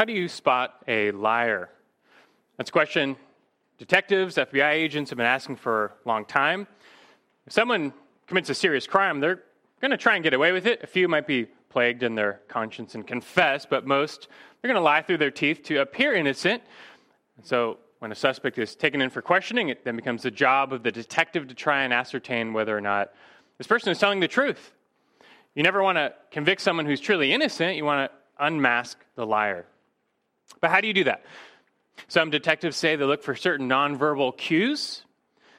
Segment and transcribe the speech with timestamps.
[0.00, 1.68] How do you spot a liar?
[2.56, 3.16] That's a question
[3.76, 6.66] detectives, FBI agents have been asking for a long time.
[7.46, 7.92] If someone
[8.26, 9.42] commits a serious crime, they're
[9.82, 10.82] going to try and get away with it.
[10.82, 14.28] A few might be plagued in their conscience and confess, but most,
[14.62, 16.62] they're going to lie through their teeth to appear innocent.
[17.36, 20.72] And so when a suspect is taken in for questioning, it then becomes the job
[20.72, 23.12] of the detective to try and ascertain whether or not
[23.58, 24.72] this person is telling the truth.
[25.54, 29.66] You never want to convict someone who's truly innocent, you want to unmask the liar.
[30.60, 31.24] But how do you do that?
[32.08, 35.04] Some detectives say they look for certain nonverbal cues.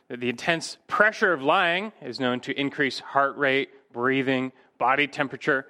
[0.07, 5.67] That the intense pressure of lying is known to increase heart rate, breathing, body temperature.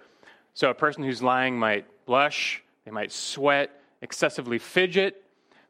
[0.56, 3.70] So a person who's lying might blush, they might sweat,
[4.02, 5.24] excessively fidget.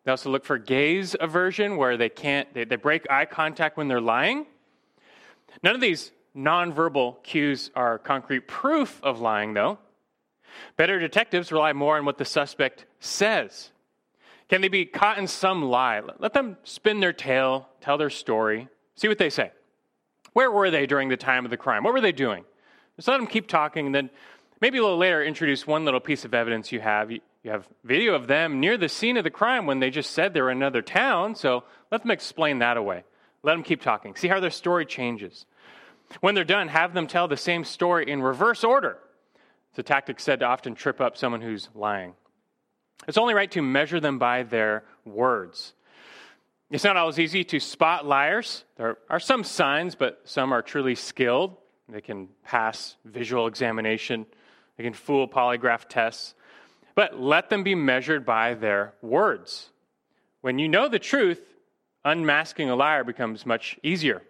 [0.04, 3.88] They also look for gaze aversion, where they can't, they, they break eye contact when
[3.88, 4.46] they're lying.
[5.64, 9.78] None of these nonverbal cues are concrete proof of lying, though.
[10.78, 13.72] Better detectives rely more on what the suspect says.
[14.50, 16.02] Can they be caught in some lie?
[16.20, 19.52] Let them spin their tale, tell their story, see what they say.
[20.34, 21.84] Where were they during the time of the crime?
[21.84, 22.44] What were they doing?
[22.96, 24.10] Just let them keep talking, and then
[24.60, 27.12] maybe a little later introduce one little piece of evidence you have.
[27.12, 30.34] You have video of them near the scene of the crime when they just said
[30.34, 33.04] they were in another town, so let them explain that away.
[33.44, 34.16] Let them keep talking.
[34.16, 35.46] See how their story changes.
[36.20, 39.00] When they're done, have them tell the same story in reverse order.
[39.72, 42.14] It's a tactic said to often trip up someone who's lying.
[43.08, 45.74] It's only right to measure them by their words.
[46.70, 48.64] It's not always easy to spot liars.
[48.78, 51.58] There are some signs, but some are truly skilled.
[51.90, 54.26] They can pass visual examination,
[54.78, 56.34] they can fool polygraph tests.
[56.96, 59.70] But let them be measured by their words.
[60.42, 61.42] When you know the truth,
[62.04, 64.22] unmasking a liar becomes much easier.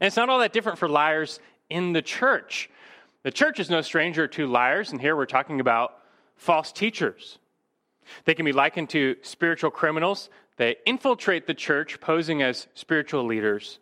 [0.00, 2.68] And it's not all that different for liars in the church.
[3.26, 5.98] The church is no stranger to liars, and here we're talking about
[6.36, 7.40] false teachers.
[8.24, 10.30] They can be likened to spiritual criminals.
[10.58, 13.80] They infiltrate the church, posing as spiritual leaders,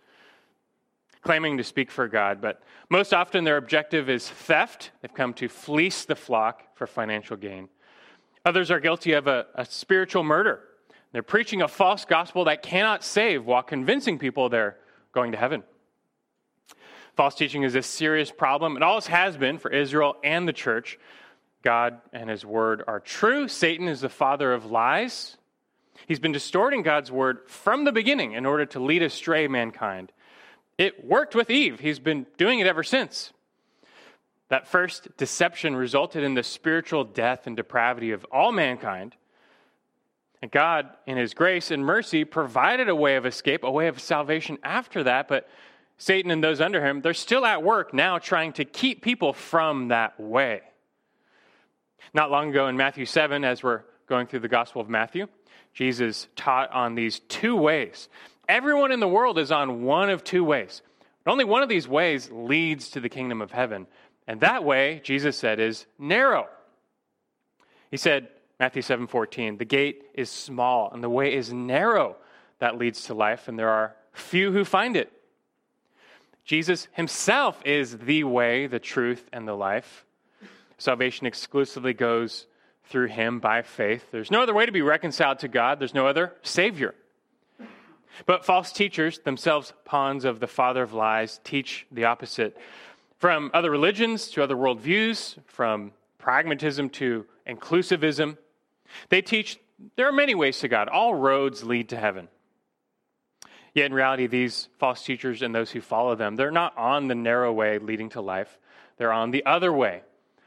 [1.20, 4.92] claiming to speak for God, but most often their objective is theft.
[5.02, 7.68] They've come to fleece the flock for financial gain.
[8.46, 10.60] Others are guilty of a, a spiritual murder.
[11.12, 14.78] They're preaching a false gospel that cannot save while convincing people they're
[15.12, 15.64] going to heaven.
[17.16, 18.76] False teaching is a serious problem.
[18.76, 20.98] It always has been for Israel and the church.
[21.62, 23.48] God and his word are true.
[23.48, 25.36] Satan is the father of lies.
[26.06, 30.12] He's been distorting God's word from the beginning in order to lead astray mankind.
[30.76, 31.80] It worked with Eve.
[31.80, 33.32] He's been doing it ever since.
[34.48, 39.14] That first deception resulted in the spiritual death and depravity of all mankind.
[40.42, 44.00] And God, in His grace and mercy, provided a way of escape, a way of
[44.00, 45.28] salvation after that.
[45.28, 45.48] But
[45.96, 49.88] Satan and those under him, they're still at work now trying to keep people from
[49.88, 50.62] that way.
[52.12, 55.26] Not long ago in Matthew 7, as we're going through the Gospel of Matthew,
[55.72, 58.08] Jesus taught on these two ways.
[58.48, 60.82] Everyone in the world is on one of two ways.
[61.24, 63.86] But only one of these ways leads to the kingdom of heaven.
[64.26, 66.46] And that way, Jesus said, is narrow.
[67.90, 68.28] He said,
[68.60, 72.16] Matthew 7 14, the gate is small and the way is narrow
[72.58, 75.12] that leads to life, and there are few who find it.
[76.44, 80.04] Jesus himself is the way, the truth, and the life.
[80.76, 82.46] Salvation exclusively goes
[82.84, 84.04] through him by faith.
[84.10, 86.94] There's no other way to be reconciled to God, there's no other Savior.
[88.26, 92.56] But false teachers, themselves pawns of the father of lies, teach the opposite.
[93.18, 98.36] From other religions to other worldviews, from pragmatism to inclusivism,
[99.08, 99.58] they teach
[99.96, 100.88] there are many ways to God.
[100.88, 102.28] All roads lead to heaven.
[103.74, 107.14] Yet in reality, these false teachers and those who follow them, they're not on the
[107.14, 108.58] narrow way leading to life.
[108.96, 110.02] They're on the other way,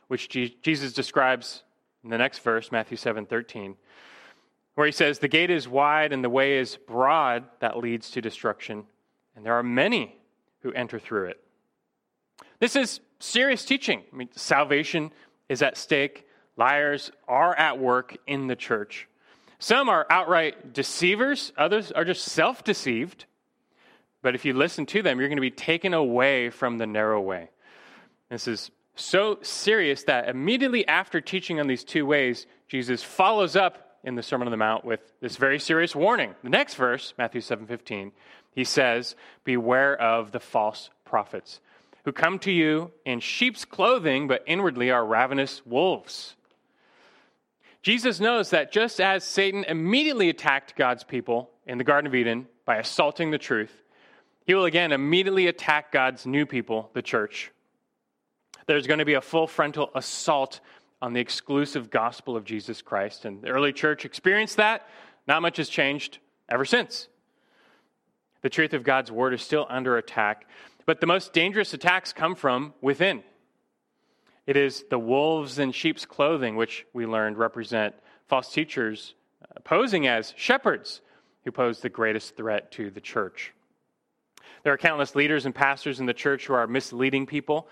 [0.07, 1.63] which Jesus describes
[2.03, 3.75] in the next verse, Matthew 7 13,
[4.75, 8.21] where he says, The gate is wide and the way is broad that leads to
[8.21, 8.85] destruction,
[9.35, 10.15] and there are many
[10.61, 11.43] who enter through it.
[12.59, 14.03] This is serious teaching.
[14.11, 15.11] I mean, salvation
[15.49, 16.25] is at stake.
[16.55, 19.07] Liars are at work in the church.
[19.59, 23.25] Some are outright deceivers, others are just self deceived.
[24.21, 27.21] But if you listen to them, you're going to be taken away from the narrow
[27.21, 27.49] way.
[28.29, 33.99] This is so serious that immediately after teaching on these two ways, Jesus follows up
[34.03, 36.35] in the Sermon on the Mount with this very serious warning.
[36.43, 38.11] The next verse, Matthew 7:15,
[38.51, 41.61] he says, "Beware of the false prophets,
[42.03, 46.35] who come to you in sheep's clothing, but inwardly are ravenous wolves."
[47.87, 52.45] Jesus knows that just as Satan immediately attacked God's people in the Garden of Eden
[52.65, 53.71] by assaulting the truth,
[54.45, 57.49] he will again immediately attack God's new people, the church.
[58.65, 60.59] There's going to be a full frontal assault
[61.01, 63.23] on the exclusive gospel of Jesus Christ.
[63.23, 64.85] And the early church experienced that.
[65.25, 66.17] Not much has changed
[66.49, 67.07] ever since.
[68.41, 70.45] The truth of God's word is still under attack,
[70.85, 73.23] but the most dangerous attacks come from within.
[74.47, 77.93] It is the wolves in sheep's clothing, which we learned represent
[78.27, 79.13] false teachers
[79.65, 81.01] posing as shepherds
[81.43, 83.53] who pose the greatest threat to the church.
[84.63, 87.67] There are countless leaders and pastors in the church who are misleading people,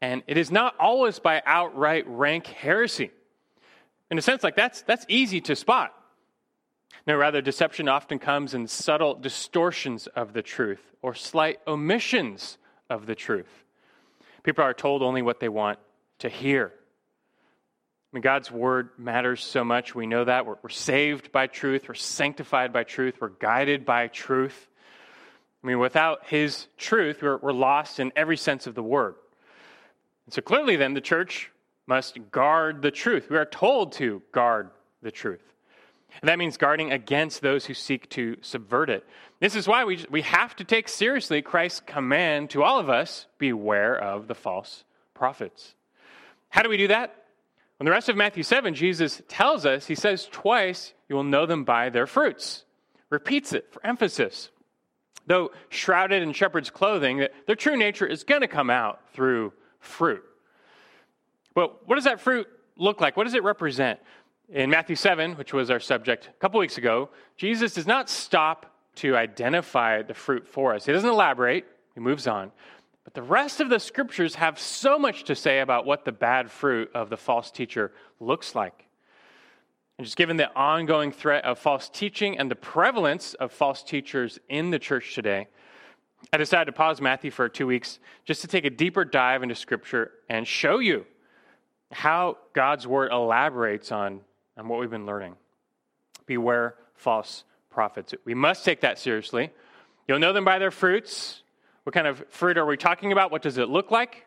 [0.00, 3.10] and it is not always by outright rank heresy.
[4.10, 5.94] In a sense, like that's, that's easy to spot.
[7.06, 12.58] No, rather, deception often comes in subtle distortions of the truth or slight omissions
[12.90, 13.64] of the truth.
[14.42, 15.78] People are told only what they want
[16.18, 16.72] to hear.
[18.10, 19.94] I mean, God's word matters so much.
[19.94, 20.46] We know that.
[20.46, 21.88] We're, we're, saved by truth.
[21.88, 23.16] We're sanctified by truth.
[23.20, 24.68] We're guided by truth.
[25.62, 29.14] I mean, without His truth, we're, we're lost in every sense of the word.
[30.24, 31.50] And so clearly, then, the church
[31.86, 33.28] must guard the truth.
[33.28, 34.70] We are told to guard
[35.02, 35.42] the truth.
[36.22, 39.06] And that means guarding against those who seek to subvert it.
[39.40, 43.26] This is why we, we have to take seriously Christ's command to all of us
[43.38, 44.84] beware of the false
[45.14, 45.74] prophets.
[46.48, 47.14] How do we do that?
[47.80, 51.46] In the rest of Matthew 7, Jesus tells us, he says twice, you will know
[51.46, 52.64] them by their fruits.
[53.10, 54.50] Repeats it for emphasis.
[55.26, 60.24] Though shrouded in shepherd's clothing, their true nature is going to come out through fruit.
[61.54, 62.46] But what does that fruit
[62.76, 63.16] look like?
[63.16, 64.00] What does it represent?
[64.48, 68.74] In Matthew 7, which was our subject a couple weeks ago, Jesus does not stop
[68.96, 70.86] to identify the fruit for us.
[70.86, 72.50] He doesn't elaborate, he moves on.
[73.08, 76.50] But the rest of the scriptures have so much to say about what the bad
[76.50, 77.90] fruit of the false teacher
[78.20, 78.84] looks like.
[79.96, 84.38] And just given the ongoing threat of false teaching and the prevalence of false teachers
[84.50, 85.48] in the church today,
[86.34, 89.54] I decided to pause Matthew for two weeks just to take a deeper dive into
[89.54, 91.06] Scripture and show you
[91.90, 94.20] how God's Word elaborates on,
[94.58, 95.34] on what we've been learning.
[96.26, 98.12] Beware false prophets.
[98.26, 99.48] We must take that seriously.
[100.06, 101.42] You'll know them by their fruits.
[101.88, 103.32] What kind of fruit are we talking about?
[103.32, 104.26] What does it look like?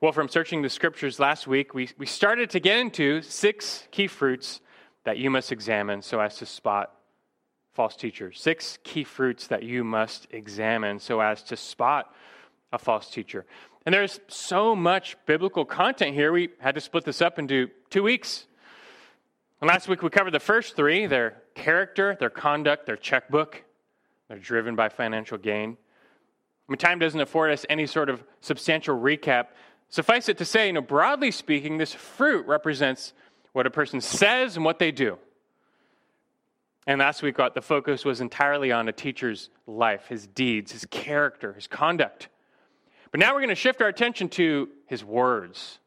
[0.00, 4.06] Well, from searching the scriptures last week, we, we started to get into six key
[4.06, 4.60] fruits
[5.02, 6.94] that you must examine so as to spot
[7.74, 8.38] false teachers.
[8.40, 12.14] Six key fruits that you must examine so as to spot
[12.72, 13.44] a false teacher.
[13.84, 18.04] And there's so much biblical content here, we had to split this up into two
[18.04, 18.46] weeks.
[19.60, 23.64] And last week we covered the first three their character, their conduct, their checkbook.
[24.28, 25.76] They're driven by financial gain.
[26.68, 29.46] I mean, time doesn't afford us any sort of substantial recap.
[29.88, 33.14] Suffice it to say, you know, broadly speaking, this fruit represents
[33.52, 35.18] what a person says and what they do.
[36.86, 41.52] And last week, the focus was entirely on a teacher's life, his deeds, his character,
[41.52, 42.28] his conduct.
[43.10, 45.78] But now we're going to shift our attention to his words.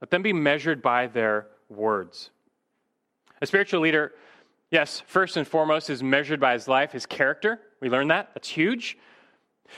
[0.00, 2.30] Let them be measured by their words.
[3.42, 4.12] A spiritual leader,
[4.70, 7.60] yes, first and foremost, is measured by his life, his character.
[7.80, 8.30] We learned that.
[8.34, 8.98] That's huge.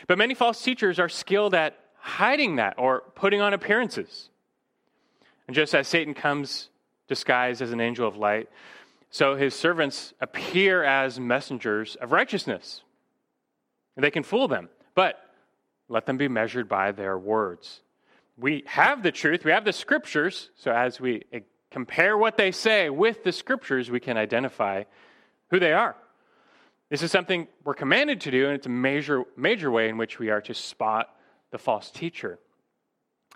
[0.06, 4.28] But many false teachers are skilled at hiding that or putting on appearances.
[5.46, 6.68] And just as Satan comes
[7.08, 8.48] disguised as an angel of light,
[9.10, 12.82] so his servants appear as messengers of righteousness.
[13.94, 15.20] And they can fool them, but
[15.88, 17.82] let them be measured by their words.
[18.38, 21.24] We have the truth, we have the scriptures, so as we
[21.70, 24.84] compare what they say with the scriptures, we can identify
[25.50, 25.94] who they are.
[26.92, 30.18] This is something we're commanded to do, and it's a major, major way in which
[30.18, 31.08] we are to spot
[31.50, 32.38] the false teacher.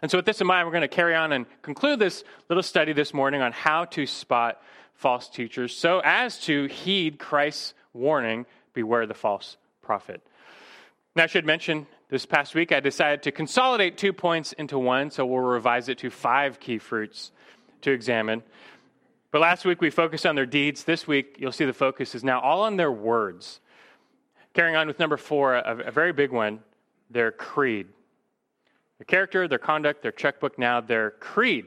[0.03, 2.63] And so, with this in mind, we're going to carry on and conclude this little
[2.63, 4.61] study this morning on how to spot
[4.93, 8.45] false teachers so as to heed Christ's warning
[8.75, 10.21] beware the false prophet.
[11.15, 15.11] Now, I should mention this past week I decided to consolidate two points into one,
[15.11, 17.33] so we'll revise it to five key fruits
[17.81, 18.43] to examine.
[19.37, 20.85] But last week we focused on their deeds.
[20.85, 23.61] This week you'll see the focus is now all on their words.
[24.55, 26.61] Carrying on with number four, a, a very big one
[27.11, 27.87] their creed.
[28.97, 31.66] Their character, their conduct, their checkbook, now their creed.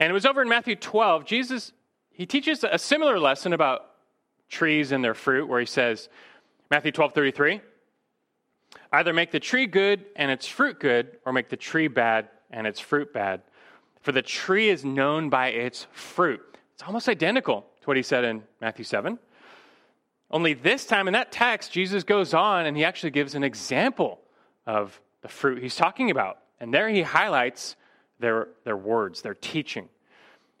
[0.00, 1.26] And it was over in Matthew 12.
[1.26, 1.70] Jesus,
[2.10, 3.90] he teaches a similar lesson about
[4.48, 6.08] trees and their fruit, where he says,
[6.72, 7.60] Matthew 12, 33,
[8.90, 12.66] either make the tree good and its fruit good, or make the tree bad and
[12.66, 13.42] its fruit bad.
[14.06, 16.40] For the tree is known by its fruit.
[16.74, 19.18] It's almost identical to what he said in Matthew 7.
[20.30, 24.20] Only this time in that text, Jesus goes on and he actually gives an example
[24.64, 26.38] of the fruit he's talking about.
[26.60, 27.74] And there he highlights
[28.20, 29.88] their, their words, their teaching.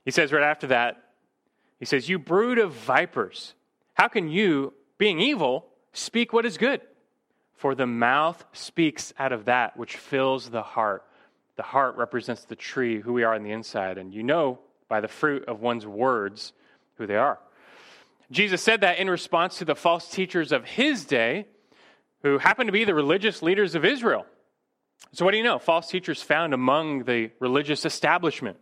[0.04, 1.04] He says right after that,
[1.78, 3.54] he says, You brood of vipers,
[3.94, 6.80] how can you, being evil, speak what is good?
[7.54, 11.04] For the mouth speaks out of that which fills the heart.
[11.56, 14.58] The heart represents the tree, who we are on the inside, and you know
[14.88, 16.52] by the fruit of one's words
[16.96, 17.38] who they are.
[18.30, 21.46] Jesus said that in response to the false teachers of his day,
[22.22, 24.26] who happened to be the religious leaders of Israel.
[25.12, 25.58] So, what do you know?
[25.58, 28.56] False teachers found among the religious establishment.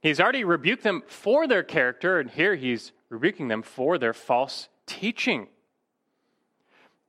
[0.00, 4.68] He's already rebuked them for their character, and here he's rebuking them for their false
[4.86, 5.42] teaching.
[5.42, 5.46] I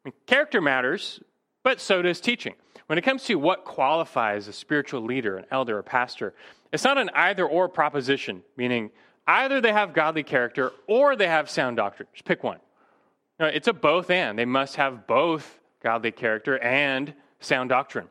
[0.05, 1.19] mean, character matters,
[1.61, 2.55] but so does teaching.
[2.87, 6.33] When it comes to what qualifies a spiritual leader, an elder, a pastor,
[6.71, 8.91] it's not an either or proposition, meaning
[9.25, 12.07] either they have godly character or they have sound doctrine.
[12.25, 12.59] Pick one.
[13.39, 14.37] No, it's a both and.
[14.37, 18.07] They must have both godly character and sound doctrine.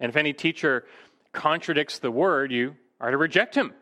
[0.00, 0.84] And if any teacher
[1.32, 3.72] contradicts the word, you are to reject him.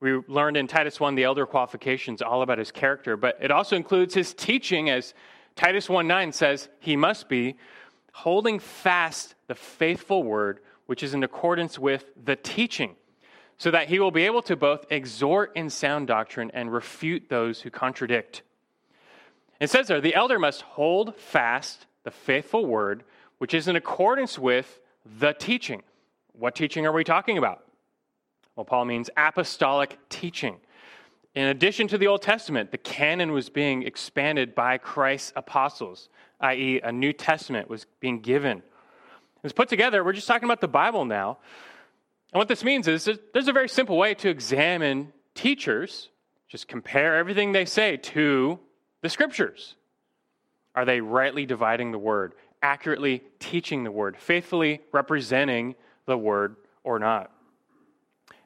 [0.00, 3.76] We learned in Titus 1 the elder qualifications all about his character, but it also
[3.76, 5.12] includes his teaching, as
[5.56, 7.56] Titus 1 9 says, he must be
[8.12, 12.96] holding fast the faithful word, which is in accordance with the teaching,
[13.56, 17.60] so that he will be able to both exhort in sound doctrine and refute those
[17.62, 18.42] who contradict.
[19.60, 23.04] It says there, the elder must hold fast the faithful word,
[23.38, 24.80] which is in accordance with
[25.18, 25.82] the teaching.
[26.32, 27.64] What teaching are we talking about?
[28.54, 30.56] Well, Paul means apostolic teaching.
[31.34, 36.08] In addition to the Old Testament, the canon was being expanded by Christ's apostles,
[36.40, 38.58] i.e., a New Testament was being given.
[38.58, 41.38] It was put together, we're just talking about the Bible now.
[42.32, 46.08] And what this means is there's a very simple way to examine teachers.
[46.48, 48.58] Just compare everything they say to
[49.02, 49.74] the scriptures.
[50.74, 55.74] Are they rightly dividing the word, accurately teaching the word, faithfully representing
[56.06, 57.30] the word or not?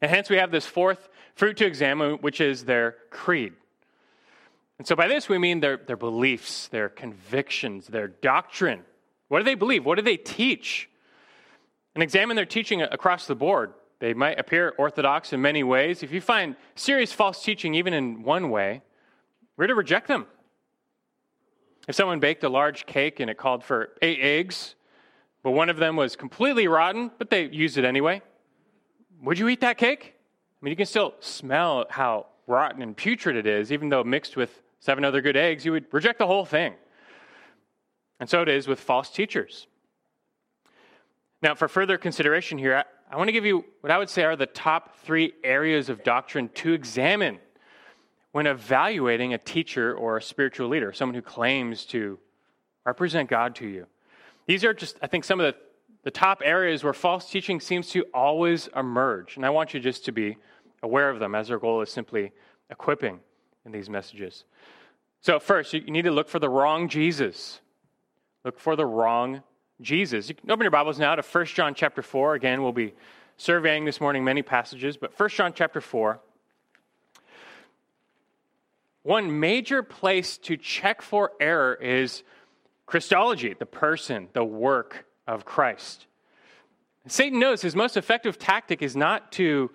[0.00, 3.52] And hence we have this fourth fruit to examine, which is their creed.
[4.78, 8.82] And so by this we mean their, their beliefs, their convictions, their doctrine.
[9.28, 9.84] What do they believe?
[9.84, 10.88] What do they teach?
[11.94, 13.74] And examine their teaching across the board.
[13.98, 16.02] They might appear orthodox in many ways.
[16.02, 18.82] If you find serious false teaching, even in one way,
[19.56, 20.26] we're to reject them.
[21.86, 24.74] If someone baked a large cake and it called for eight eggs,
[25.42, 28.22] but one of them was completely rotten, but they used it anyway,
[29.22, 30.14] would you eat that cake?
[30.14, 34.36] I mean, you can still smell how rotten and putrid it is, even though mixed
[34.36, 36.74] with seven other good eggs, you would reject the whole thing.
[38.20, 39.66] And so it is with false teachers.
[41.42, 44.24] Now, for further consideration here, I, I want to give you what I would say
[44.24, 47.38] are the top three areas of doctrine to examine
[48.30, 52.18] when evaluating a teacher or a spiritual leader, someone who claims to
[52.86, 53.86] represent God to you.
[54.46, 55.60] These are just, I think, some of the,
[56.04, 59.36] the top areas where false teaching seems to always emerge.
[59.36, 60.36] And I want you just to be
[60.82, 62.32] aware of them as our goal is simply
[62.70, 63.20] equipping
[63.64, 64.44] in these messages.
[65.20, 67.60] So, first, you need to look for the wrong Jesus.
[68.44, 69.42] Look for the wrong
[69.80, 70.28] Jesus.
[70.28, 72.34] You can open your Bibles now to 1 John chapter 4.
[72.34, 72.94] Again, we'll be
[73.36, 76.20] surveying this morning many passages, but 1 John chapter 4.
[79.04, 82.22] One major place to check for error is
[82.86, 86.06] Christology, the person, the work of Christ.
[87.06, 89.70] Satan knows his most effective tactic is not to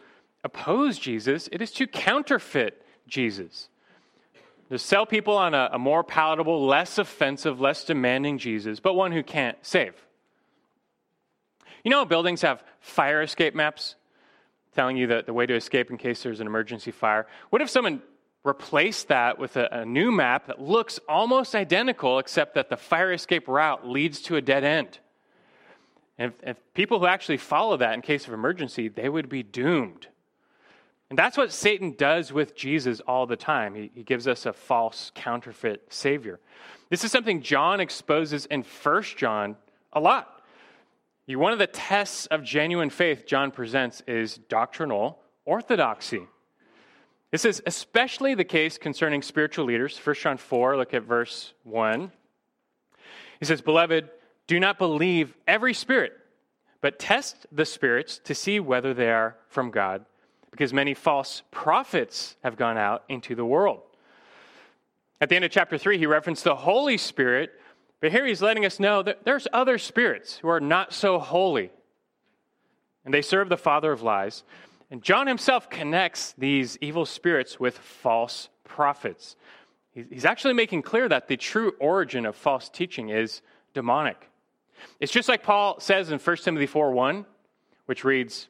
[0.48, 3.70] oppose Jesus, it is to counterfeit Jesus.
[4.70, 9.12] To sell people on a, a more palatable, less offensive, less demanding Jesus, but one
[9.12, 9.94] who can't save.
[11.84, 13.96] You know, buildings have fire escape maps
[14.74, 17.28] telling you the, the way to escape in case there's an emergency fire.
[17.50, 18.02] What if someone
[18.44, 23.12] replaced that with a, a, new map that looks almost identical, except that the fire
[23.12, 25.00] escape route leads to a dead end.
[26.18, 29.44] And if, if people who actually follow that in case of emergency, they would be
[29.44, 30.08] doomed.
[31.10, 33.76] And that's what Satan does with Jesus all the time.
[33.76, 36.40] He, he gives us a false, counterfeit Savior.
[36.90, 39.56] This is something John exposes in 1 John
[39.94, 40.42] a lot.
[41.28, 46.22] One of the tests of genuine faith John presents is doctrinal orthodoxy.
[47.32, 49.98] This is especially the case concerning spiritual leaders.
[49.98, 52.12] 1 John 4, look at verse 1.
[53.40, 54.10] He says, Beloved,
[54.48, 56.14] do not believe every spirit,
[56.80, 60.06] but test the spirits to see whether they are from God,
[60.58, 63.80] because many false prophets have gone out into the world.
[65.22, 67.52] At the end of chapter 3, he referenced the Holy Spirit,
[68.02, 71.70] but here he's letting us know that there's other spirits who are not so holy,
[73.06, 74.44] and they serve the father of lies.
[74.90, 79.36] And John himself connects these evil spirits with false prophets.
[79.92, 83.44] He's actually making clear that the true origin of false teaching is
[83.76, 84.28] demonic.
[85.00, 87.28] It's just like Paul says in 1 Timothy 4 1,
[87.86, 88.48] which reads,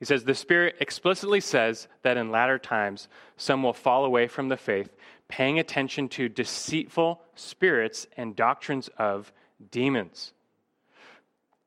[0.00, 4.48] he says, The Spirit explicitly says that in latter times some will fall away from
[4.48, 4.96] the faith,
[5.28, 9.30] paying attention to deceitful spirits and doctrines of
[9.70, 10.32] demons.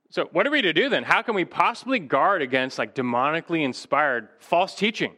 [0.10, 1.04] So, what are we to do then?
[1.04, 5.14] How can we possibly guard against like demonically inspired false teaching?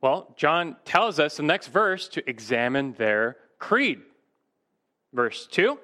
[0.00, 4.00] Well, John tells us in the next verse to examine their creed.
[5.12, 5.78] Verse 2,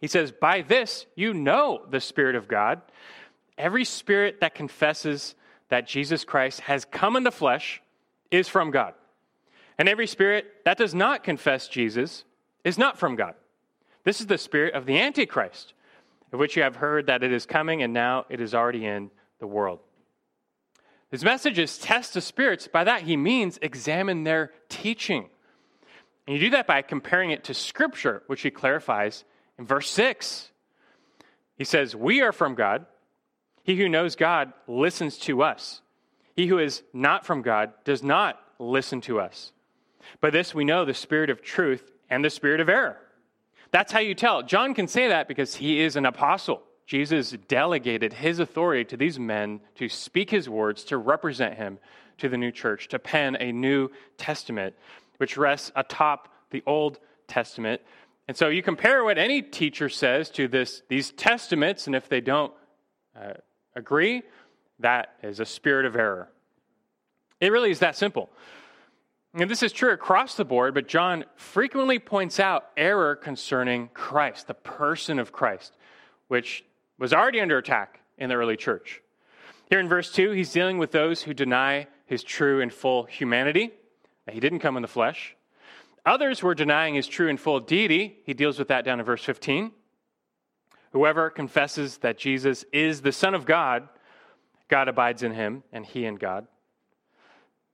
[0.00, 2.80] he says, By this you know the Spirit of God.
[3.60, 5.34] Every spirit that confesses
[5.68, 7.82] that Jesus Christ has come in the flesh
[8.30, 8.94] is from God.
[9.78, 12.24] And every spirit that does not confess Jesus
[12.64, 13.34] is not from God.
[14.04, 15.74] This is the spirit of the Antichrist,
[16.32, 19.10] of which you have heard that it is coming and now it is already in
[19.40, 19.80] the world.
[21.10, 22.66] His message is test the spirits.
[22.66, 25.28] By that, he means examine their teaching.
[26.26, 29.24] And you do that by comparing it to Scripture, which he clarifies
[29.58, 30.50] in verse 6.
[31.58, 32.86] He says, We are from God.
[33.62, 35.80] He who knows God listens to us.
[36.34, 39.52] He who is not from God does not listen to us.
[40.20, 42.98] By this we know the spirit of truth and the spirit of error.
[43.70, 44.42] That's how you tell.
[44.42, 46.62] John can say that because he is an apostle.
[46.86, 51.78] Jesus delegated his authority to these men to speak his words, to represent him
[52.18, 54.74] to the new church, to pen a new testament,
[55.18, 56.98] which rests atop the Old
[57.28, 57.80] Testament.
[58.26, 62.20] And so you compare what any teacher says to this, these testaments, and if they
[62.20, 62.52] don't
[63.16, 63.34] uh,
[63.74, 64.22] agree,
[64.78, 66.28] that is a spirit of error.
[67.40, 68.30] It really is that simple.
[69.34, 74.48] And this is true across the board, but John frequently points out error concerning Christ,
[74.48, 75.76] the person of Christ,
[76.28, 76.64] which
[76.98, 79.00] was already under attack in the early church.
[79.68, 83.70] Here in verse 2, he's dealing with those who deny his true and full humanity,
[84.30, 85.36] he didn't come in the flesh.
[86.06, 88.18] Others were denying his true and full deity.
[88.24, 89.72] He deals with that down in verse 15.
[90.92, 93.88] Whoever confesses that Jesus is the Son of God,
[94.68, 96.46] God abides in him, and he in God.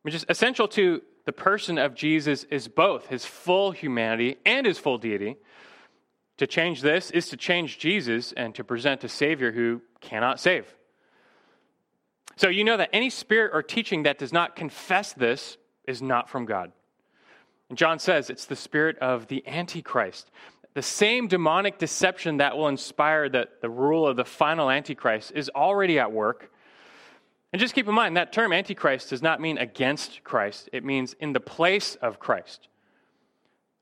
[0.02, 4.78] Which is essential to the person of Jesus is both his full humanity and his
[4.78, 5.36] full deity.
[6.38, 10.72] To change this is to change Jesus and to present a Savior who cannot save.
[12.36, 15.56] So you know that any spirit or teaching that does not confess this
[15.88, 16.72] is not from God.
[17.68, 20.30] And John says it's the spirit of the Antichrist.
[20.76, 25.48] The same demonic deception that will inspire the, the rule of the final Antichrist is
[25.48, 26.52] already at work
[27.56, 31.14] and just keep in mind that term antichrist does not mean against Christ, it means
[31.20, 32.68] in the place of Christ.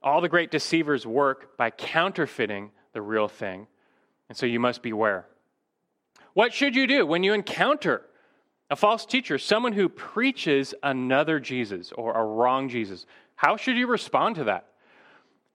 [0.00, 3.66] All the great deceivers work by counterfeiting the real thing,
[4.28, 5.26] and so you must beware.
[6.34, 8.02] What should you do when you encounter
[8.70, 13.06] a false teacher, someone who preaches another Jesus or a wrong Jesus?
[13.34, 14.66] How should you respond to that?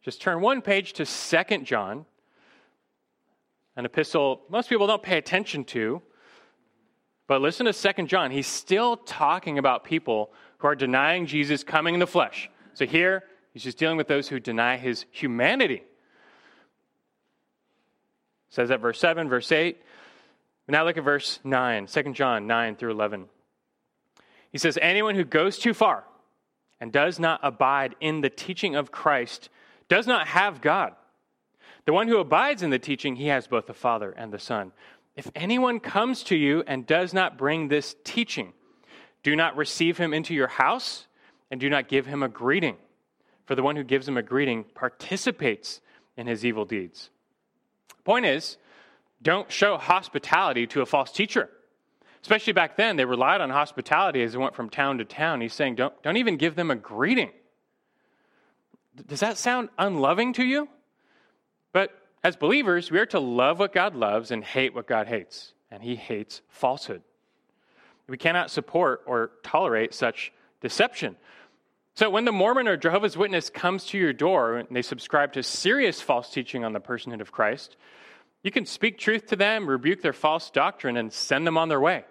[0.10, 2.04] Just turn one page to Second John,
[3.76, 6.02] an epistle most people don't pay attention to
[7.28, 8.32] but listen to Second John.
[8.32, 12.50] He's still talking about people who are denying Jesus coming in the flesh.
[12.74, 15.76] So here, he's just dealing with those who deny his humanity.
[15.76, 15.84] It
[18.50, 19.78] says that verse 7, verse 8.
[20.68, 23.26] Now look at verse 9, 2 John 9 through 11.
[24.52, 26.04] He says, Anyone who goes too far
[26.82, 29.50] and does not abide in the teaching of Christ
[29.90, 30.94] does not have God.
[31.86, 34.72] The one who abides in the teaching, he has both the Father and the Son.
[35.16, 38.54] If anyone comes to you and does not bring this teaching,
[39.24, 41.08] do not receive him into your house
[41.52, 42.78] and do not give him a greeting.
[43.46, 45.82] For the one who gives him a greeting participates
[46.16, 47.10] in his evil deeds.
[48.04, 48.58] Point is,
[49.22, 51.50] don't show hospitality to a false teacher.
[52.22, 55.42] Especially back then, they relied on hospitality as they went from town to town.
[55.42, 57.32] He's saying, don't, don't even give them a greeting.
[59.08, 60.68] Does that sound unloving to you?
[61.72, 61.92] But
[62.24, 65.82] as believers, we are to love what God loves and hate what God hates, and
[65.82, 67.02] He hates falsehood.
[68.08, 71.16] We cannot support or tolerate such deception.
[71.96, 75.44] So, when the Mormon or Jehovah's Witness comes to your door and they subscribe to
[75.44, 77.78] serious false teaching on the personhood of Christ,
[78.42, 81.80] you can speak truth to them, rebuke their false doctrine, and send them on their
[81.80, 82.06] way.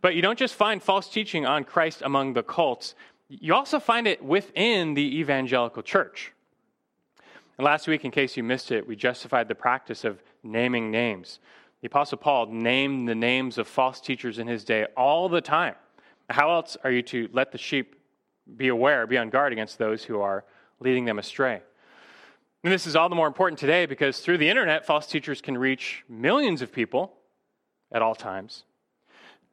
[0.00, 2.94] But you don't just find false teaching on Christ among the cults,
[3.28, 6.32] you also find it within the evangelical church.
[7.58, 11.40] And last week, in case you missed it, we justified the practice of naming names.
[11.80, 15.74] The Apostle Paul named the names of false teachers in his day all the time.
[16.30, 17.96] How else are you to let the sheep
[18.56, 20.44] be aware, be on guard against those who are
[20.80, 21.62] leading them astray?
[22.64, 25.56] And this is all the more important today because through the internet, false teachers can
[25.56, 27.14] reach millions of people
[27.92, 28.64] at all times.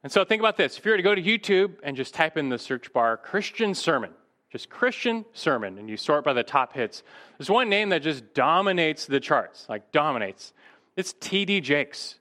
[0.06, 2.36] And so think about this if you were to go to YouTube and just type
[2.36, 4.12] in the search bar Christian sermon,
[4.52, 7.02] just Christian sermon, and you sort by the top hits.
[7.36, 10.52] There's one name that just dominates the charts, like dominates.
[10.96, 11.60] It's T.D.
[11.60, 12.20] Jakes.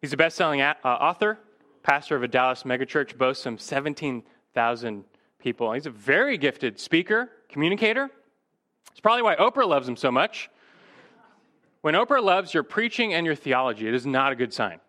[0.00, 1.38] He's a best selling uh, author,
[1.82, 5.04] pastor of a Dallas megachurch, boasts some 17,000
[5.40, 5.70] people.
[5.74, 8.08] He's a very gifted speaker, communicator.
[8.92, 10.48] It's probably why Oprah loves him so much.
[11.82, 14.80] When Oprah loves your preaching and your theology, it is not a good sign.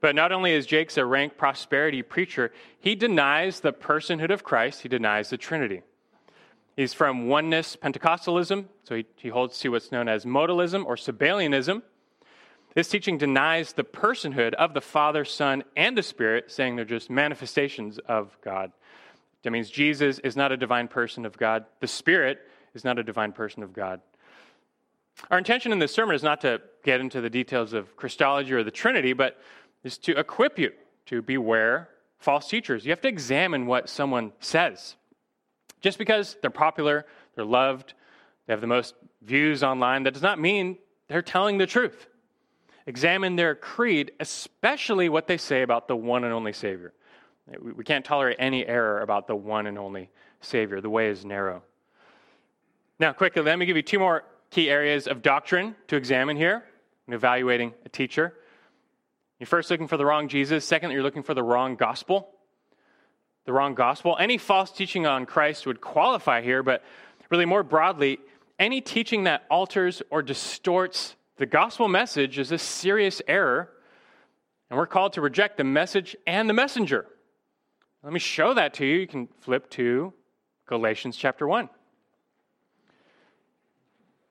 [0.00, 4.82] But not only is Jakes a rank prosperity preacher, he denies the personhood of Christ,
[4.82, 5.82] he denies the Trinity.
[6.76, 11.82] He's from oneness Pentecostalism, so he, he holds to what's known as modalism or Sabellianism.
[12.74, 17.10] This teaching denies the personhood of the Father, Son, and the Spirit, saying they're just
[17.10, 18.70] manifestations of God.
[19.42, 21.64] That means Jesus is not a divine person of God.
[21.80, 22.38] The Spirit
[22.74, 24.00] is not a divine person of God.
[25.30, 28.62] Our intention in this sermon is not to get into the details of Christology or
[28.62, 29.40] the Trinity, but
[29.84, 30.72] is to equip you
[31.06, 31.88] to beware
[32.18, 32.84] false teachers.
[32.84, 34.96] You have to examine what someone says.
[35.80, 37.94] Just because they're popular, they're loved,
[38.46, 42.06] they have the most views online, that does not mean they're telling the truth.
[42.86, 46.92] Examine their creed, especially what they say about the one and only Savior.
[47.60, 50.10] We can't tolerate any error about the one and only
[50.40, 50.80] Savior.
[50.80, 51.62] The way is narrow.
[52.98, 56.64] Now, quickly, let me give you two more key areas of doctrine to examine here
[57.06, 58.34] in evaluating a teacher.
[59.38, 60.64] You're first looking for the wrong Jesus.
[60.64, 62.30] Second, you're looking for the wrong gospel.
[63.44, 64.16] The wrong gospel.
[64.18, 66.82] Any false teaching on Christ would qualify here, but
[67.30, 68.18] really more broadly,
[68.58, 73.70] any teaching that alters or distorts the gospel message is a serious error,
[74.68, 77.06] and we're called to reject the message and the messenger.
[78.02, 78.96] Let me show that to you.
[78.96, 80.12] You can flip to
[80.66, 81.68] Galatians chapter 1.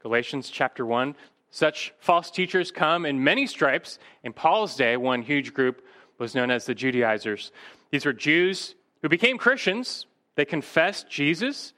[0.02, 1.16] Galatians chapter 1.
[1.50, 4.00] Such false teachers come in many stripes.
[4.24, 5.84] In Paul's day, one huge group
[6.18, 7.52] was known as the Judaizers.
[7.92, 10.06] These were Jews who became Christians.
[10.36, 11.74] They confessed Jesus,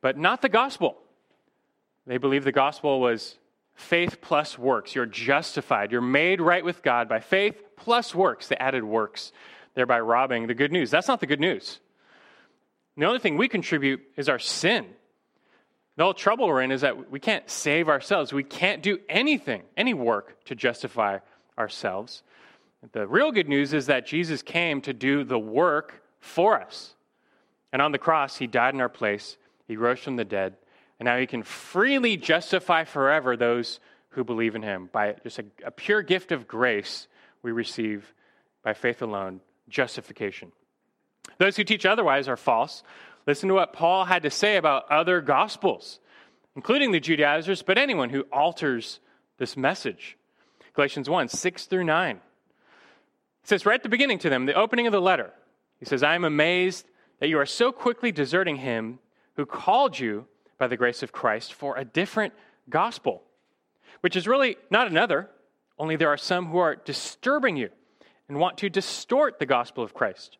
[0.00, 0.98] but not the gospel.
[2.06, 3.38] They believed the gospel was
[3.74, 4.94] faith plus works.
[4.94, 5.92] You're justified.
[5.92, 8.48] You're made right with God by faith plus works.
[8.48, 9.32] They added works,
[9.74, 10.90] thereby robbing the good news.
[10.90, 11.80] That's not the good news.
[12.96, 14.86] The only thing we contribute is our sin.
[15.96, 18.32] The whole trouble we're in is that we can't save ourselves.
[18.32, 21.18] We can't do anything, any work to justify
[21.58, 22.22] ourselves.
[22.92, 26.94] The real good news is that Jesus came to do the work for us.
[27.72, 29.36] And on the cross, he died in our place,
[29.68, 30.56] he rose from the dead,
[30.98, 35.44] and now he can freely justify forever those who believe in him by just a,
[35.64, 37.06] a pure gift of grace
[37.42, 38.12] we receive
[38.62, 40.52] by faith alone, justification.
[41.38, 42.82] Those who teach otherwise are false.
[43.26, 46.00] Listen to what Paul had to say about other gospels,
[46.56, 49.00] including the Judaizers, but anyone who alters
[49.38, 50.16] this message.
[50.74, 52.16] Galatians 1 6 through 9.
[52.16, 52.22] It
[53.44, 55.32] says right at the beginning to them, the opening of the letter,
[55.78, 56.86] he says, I am amazed
[57.18, 58.98] that you are so quickly deserting him
[59.36, 60.26] who called you
[60.58, 62.32] by the grace of Christ for a different
[62.68, 63.22] gospel,
[64.00, 65.28] which is really not another,
[65.78, 67.70] only there are some who are disturbing you
[68.28, 70.38] and want to distort the gospel of Christ.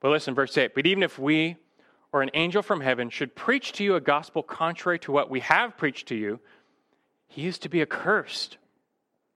[0.00, 1.56] But listen, verse 8, but even if we
[2.12, 5.40] or an angel from heaven should preach to you a gospel contrary to what we
[5.40, 6.40] have preached to you,
[7.26, 8.58] he is to be accursed.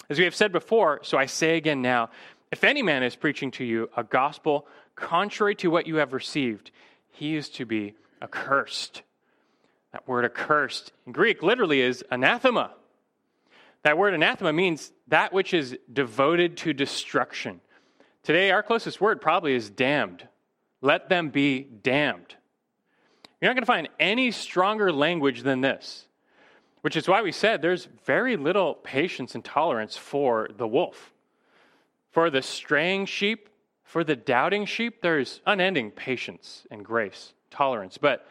[0.08, 2.10] As we have said before, so I say again now
[2.52, 6.70] if any man is preaching to you a gospel contrary to what you have received,
[7.10, 9.02] he is to be accursed.
[9.92, 12.72] That word accursed in Greek literally is anathema.
[13.82, 17.60] That word anathema means that which is devoted to destruction.
[18.22, 20.26] Today, our closest word probably is damned.
[20.82, 22.34] Let them be damned.
[23.46, 26.08] You're not going to find any stronger language than this,
[26.80, 31.12] which is why we said there's very little patience and tolerance for the wolf.
[32.10, 33.48] For the straying sheep,
[33.84, 38.26] for the doubting sheep, there's unending patience and grace, tolerance, but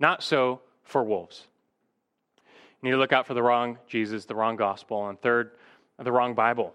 [0.00, 1.46] not so for wolves.
[2.36, 5.52] You need to look out for the wrong Jesus, the wrong gospel, and third,
[5.98, 6.74] the wrong Bible.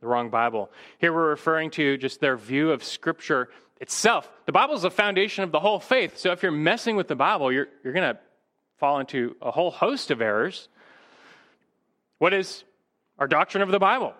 [0.00, 0.70] The wrong Bible.
[0.96, 3.50] Here we're referring to just their view of Scripture
[3.82, 4.30] itself.
[4.46, 6.16] The Bible is the foundation of the whole faith.
[6.16, 8.20] So if you're messing with the Bible, you're, you're going to
[8.78, 10.68] fall into a whole host of errors.
[12.18, 12.62] What is
[13.18, 14.14] our doctrine of the Bible?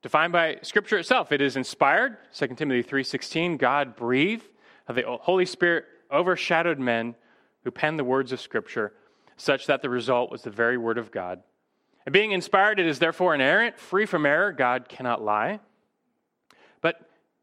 [0.00, 1.32] Defined by Scripture itself.
[1.32, 4.46] It is inspired, 2 Timothy 3.16, God breathed,
[4.88, 7.14] the Holy Spirit overshadowed men
[7.62, 8.94] who penned the words of Scripture,
[9.36, 11.42] such that the result was the very Word of God.
[12.06, 14.50] And being inspired, it is therefore inerrant, free from error.
[14.52, 15.60] God cannot lie.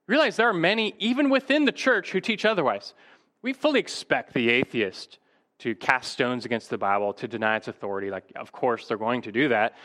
[0.08, 2.94] Realize there are many, even within the church, who teach otherwise.
[3.42, 5.20] We fully expect the atheist
[5.60, 8.10] to cast stones against the Bible, to deny its authority.
[8.10, 9.76] Like, of course, they're going to do that.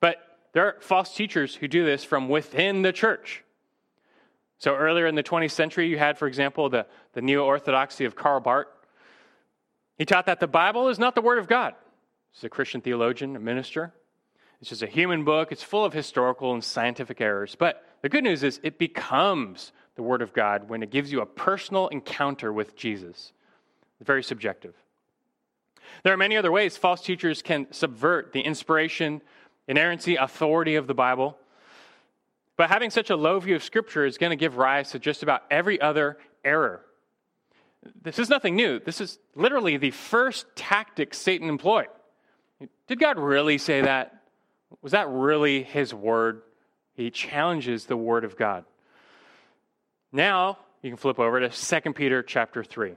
[0.00, 0.16] But
[0.52, 3.44] there are false teachers who do this from within the church.
[4.58, 8.16] So earlier in the 20th century, you had, for example, the, the neo orthodoxy of
[8.16, 8.66] Karl Barth.
[9.96, 11.74] He taught that the Bible is not the Word of God.
[12.32, 13.92] He's a Christian theologian, a minister.
[14.60, 15.52] It's just a human book.
[15.52, 17.54] It's full of historical and scientific errors.
[17.56, 21.20] But the good news is it becomes the Word of God when it gives you
[21.20, 23.32] a personal encounter with Jesus.
[24.00, 24.74] Very subjective.
[26.04, 29.22] There are many other ways false teachers can subvert the inspiration,
[29.66, 31.36] inerrancy, authority of the Bible.
[32.56, 35.22] But having such a low view of Scripture is going to give rise to just
[35.22, 36.82] about every other error.
[38.02, 38.80] This is nothing new.
[38.80, 41.88] This is literally the first tactic Satan employed.
[42.86, 44.22] Did God really say that?
[44.82, 46.42] Was that really his word?
[46.98, 48.64] He challenges the word of God.
[50.10, 52.90] Now, you can flip over to 2 Peter chapter 3.
[52.90, 52.96] So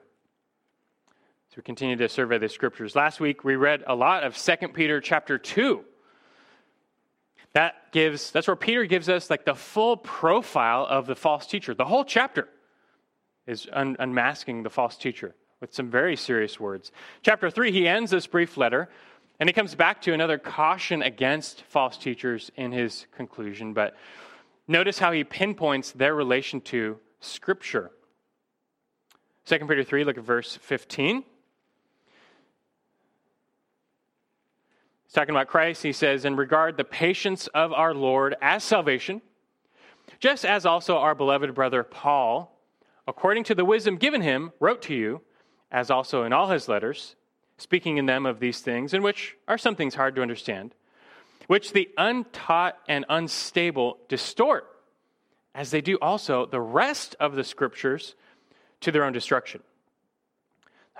[1.56, 2.96] we continue to survey the scriptures.
[2.96, 5.86] Last week we read a lot of 2 Peter chapter 2.
[7.54, 11.76] That gives that's where Peter gives us like the full profile of the false teacher.
[11.76, 12.50] The whole chapter
[13.46, 16.92] is un- unmasking the false teacher with some very serious words.
[17.22, 18.90] Chapter 3 he ends this brief letter
[19.42, 23.98] and he comes back to another caution against false teachers in his conclusion, but
[24.68, 27.90] notice how he pinpoints their relation to scripture.
[29.48, 31.24] 2 Peter 3 look at verse 15.
[35.06, 35.82] He's talking about Christ.
[35.82, 39.24] He says, "In regard the patience of our Lord as salvation,
[40.20, 42.62] just as also our beloved brother Paul,
[43.08, 45.22] according to the wisdom given him, wrote to you,
[45.72, 47.16] as also in all his letters,
[47.62, 50.74] speaking in them of these things, in which are some things hard to understand,
[51.48, 54.68] which the untaught and unstable distort,
[55.54, 58.16] as they do also the rest of the scriptures
[58.82, 59.62] to their own destruction."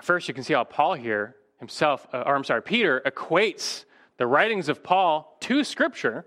[0.02, 3.86] First, you can see how Paul here himself, uh, or I'm sorry, Peter equates
[4.18, 6.26] the writings of Paul to Scripture.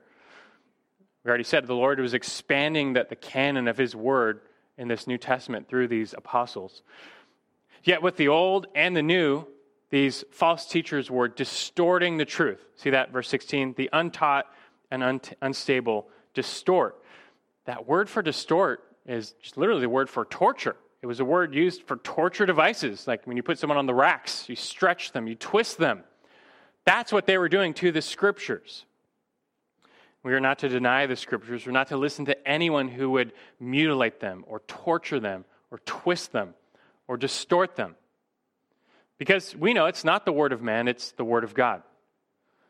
[1.25, 4.43] We already said the Lord was expanding that the canon of his word
[4.77, 6.83] in this New Testament through these apostles.
[7.83, 9.47] Yet with the old and the new,
[9.95, 12.59] these false teachers were distorting the truth.
[12.75, 13.75] See that, verse 16?
[13.75, 14.47] The untaught
[14.91, 17.01] and un- unstable distort.
[17.67, 20.75] That word for distort is literally the word for torture.
[21.01, 23.95] It was a word used for torture devices, like when you put someone on the
[23.95, 26.03] racks, you stretch them, you twist them.
[26.85, 28.87] That's what they were doing to the scriptures.
[30.25, 31.67] We are not to deny the scriptures.
[31.67, 36.33] We're not to listen to anyone who would mutilate them or torture them or twist
[36.33, 36.55] them
[37.07, 37.95] or distort them.
[39.19, 41.83] Because we know it's not the word of man, it's the word of God.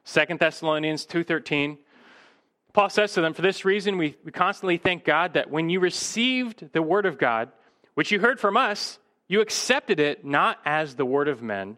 [0.07, 1.79] 2 Thessalonians 2:13
[2.75, 5.79] Paul says to them, For this reason, we, we constantly thank God that when you
[5.79, 7.53] received the word of God,
[7.95, 11.77] which you heard from us, you accepted it not as the word of men,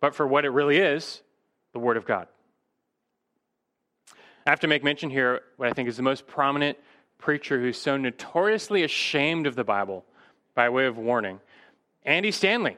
[0.00, 1.22] but for what it really is
[1.72, 2.28] the Word of God.
[4.46, 6.78] I have to make mention here what I think is the most prominent
[7.18, 10.04] preacher who's so notoriously ashamed of the Bible
[10.54, 11.40] by way of warning
[12.04, 12.76] Andy Stanley.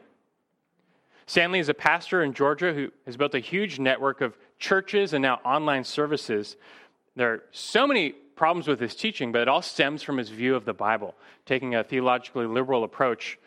[1.26, 5.22] Stanley is a pastor in Georgia who has built a huge network of churches and
[5.22, 6.56] now online services.
[7.16, 10.54] There are so many problems with his teaching, but it all stems from his view
[10.54, 13.38] of the Bible, taking a theologically liberal approach.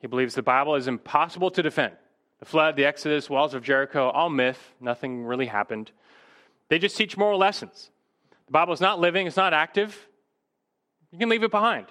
[0.00, 1.94] He believes the Bible is impossible to defend.
[2.40, 4.72] The flood, the Exodus, walls of Jericho, all myth.
[4.80, 5.92] Nothing really happened.
[6.68, 7.90] They just teach moral lessons.
[8.46, 10.08] The Bible is not living, it's not active.
[11.12, 11.86] You can leave it behind.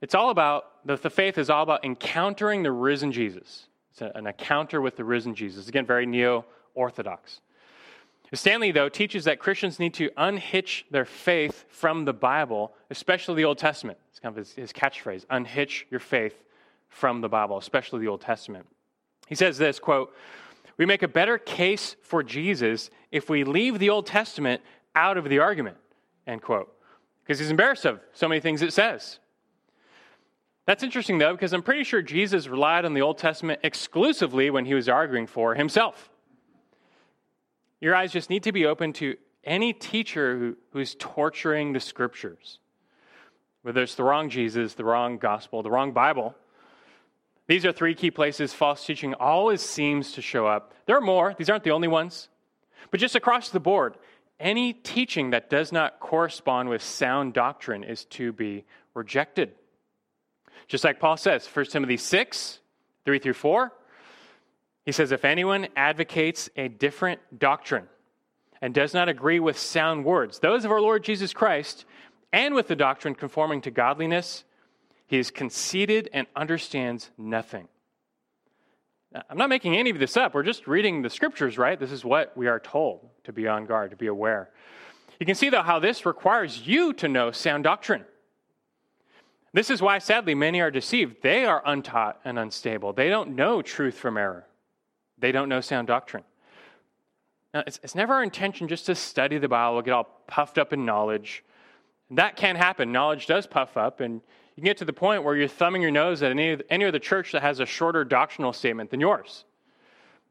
[0.00, 3.66] It's all about, the, the faith is all about encountering the risen Jesus.
[3.90, 5.68] It's an encounter with the risen Jesus.
[5.68, 7.40] Again, very neo orthodox.
[8.32, 13.44] Stanley, though, teaches that Christians need to unhitch their faith from the Bible, especially the
[13.44, 13.98] Old Testament.
[14.10, 16.40] It's kind of his, his catchphrase unhitch your faith
[16.88, 18.66] from the Bible, especially the Old Testament.
[19.26, 20.14] He says this quote,
[20.76, 24.62] We make a better case for Jesus if we leave the Old Testament
[24.94, 25.76] out of the argument,
[26.26, 26.72] end quote.
[27.22, 29.18] Because he's embarrassed of so many things it says.
[30.70, 34.64] That's interesting, though, because I'm pretty sure Jesus relied on the Old Testament exclusively when
[34.64, 36.08] he was arguing for himself.
[37.80, 42.60] Your eyes just need to be open to any teacher who, who's torturing the scriptures,
[43.62, 46.36] whether it's the wrong Jesus, the wrong gospel, the wrong Bible.
[47.48, 50.72] These are three key places false teaching always seems to show up.
[50.86, 52.28] There are more, these aren't the only ones.
[52.92, 53.96] But just across the board,
[54.38, 59.50] any teaching that does not correspond with sound doctrine is to be rejected.
[60.70, 62.60] Just like Paul says, 1 Timothy 6,
[63.04, 63.72] 3 through 4,
[64.86, 67.88] he says, If anyone advocates a different doctrine
[68.62, 71.86] and does not agree with sound words, those of our Lord Jesus Christ,
[72.32, 74.44] and with the doctrine conforming to godliness,
[75.08, 77.66] he is conceited and understands nothing.
[79.28, 80.34] I'm not making any of this up.
[80.34, 81.80] We're just reading the scriptures, right?
[81.80, 84.50] This is what we are told to be on guard, to be aware.
[85.18, 88.04] You can see, though, how this requires you to know sound doctrine.
[89.52, 91.22] This is why, sadly, many are deceived.
[91.22, 92.92] They are untaught and unstable.
[92.92, 94.46] They don't know truth from error,
[95.18, 96.24] they don't know sound doctrine.
[97.52, 100.72] Now, it's, it's never our intention just to study the Bible, get all puffed up
[100.72, 101.42] in knowledge.
[102.12, 102.92] That can happen.
[102.92, 105.90] Knowledge does puff up, and you can get to the point where you're thumbing your
[105.90, 109.44] nose at any, any other church that has a shorter doctrinal statement than yours.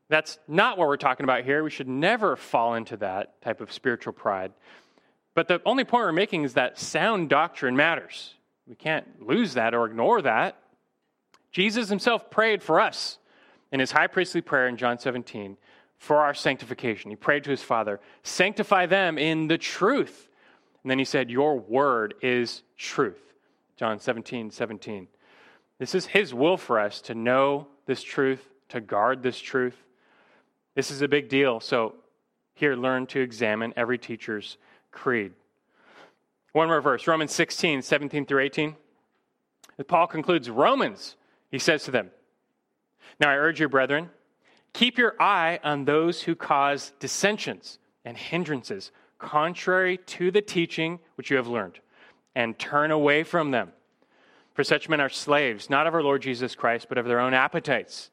[0.07, 1.63] That's not what we're talking about here.
[1.63, 4.53] We should never fall into that type of spiritual pride.
[5.35, 8.33] But the only point we're making is that sound doctrine matters.
[8.69, 10.61] We can't lose that or ignore that.
[11.51, 13.17] Jesus himself prayed for us
[13.71, 15.57] in his high priestly prayer in John 17
[15.97, 17.09] for our sanctification.
[17.09, 20.29] He prayed to his Father, sanctify them in the truth.
[20.83, 23.33] And then he said, Your word is truth.
[23.75, 25.07] John 17, 17.
[25.79, 29.75] This is his will for us to know this truth, to guard this truth.
[30.75, 31.59] This is a big deal.
[31.59, 31.95] So
[32.53, 34.57] here, learn to examine every teacher's
[34.91, 35.31] creed.
[36.53, 38.75] One more verse, Romans 16, 17 through 18.
[39.77, 41.15] As Paul concludes Romans,
[41.51, 42.11] he says to them,
[43.19, 44.09] Now I urge you, brethren,
[44.73, 51.29] keep your eye on those who cause dissensions and hindrances contrary to the teaching which
[51.29, 51.79] you have learned,
[52.35, 53.71] and turn away from them.
[54.53, 57.33] For such men are slaves, not of our Lord Jesus Christ, but of their own
[57.33, 58.11] appetites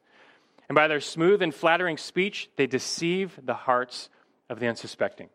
[0.69, 4.09] and by their smooth and flattering speech, they deceive the hearts
[4.49, 5.29] of the unsuspecting.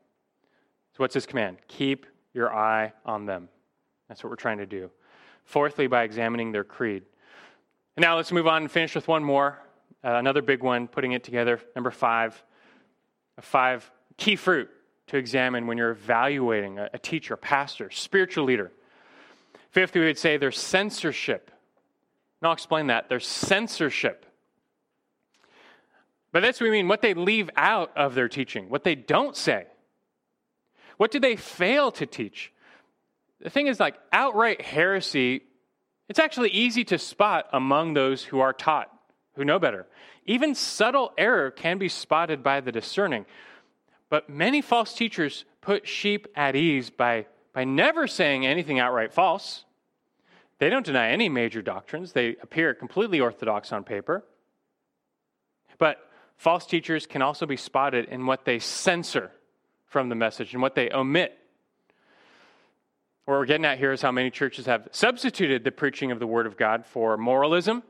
[0.92, 1.58] So, what's his command?
[1.68, 3.48] Keep your eye on them.
[4.08, 4.90] That's what we're trying to do.
[5.44, 7.02] Fourthly, by examining their creed.
[7.96, 9.58] And now let's move on and finish with one more.
[10.04, 11.60] Uh, another big one, putting it together.
[11.74, 12.42] Number five.
[13.40, 14.70] Five key fruit
[15.08, 18.70] to examine when you're evaluating a, a teacher, a pastor, spiritual leader.
[19.70, 21.50] Fifth, we would say there's censorship.
[22.40, 23.08] And I'll explain that.
[23.08, 24.26] There's censorship.
[26.30, 29.36] But that's what we mean what they leave out of their teaching, what they don't
[29.36, 29.66] say.
[30.96, 32.52] What do they fail to teach?
[33.40, 35.42] The thing is, like outright heresy,
[36.08, 38.90] it's actually easy to spot among those who are taught,
[39.34, 39.86] who know better.
[40.26, 43.26] Even subtle error can be spotted by the discerning.
[44.08, 49.64] But many false teachers put sheep at ease by, by never saying anything outright false.
[50.58, 54.24] They don't deny any major doctrines, they appear completely orthodox on paper.
[55.78, 55.98] But
[56.42, 59.30] False teachers can also be spotted in what they censor
[59.92, 61.38] from the message and what they omit.
[63.26, 66.26] What we're getting at here is how many churches have substituted the preaching of the
[66.26, 67.84] Word of God for moralism.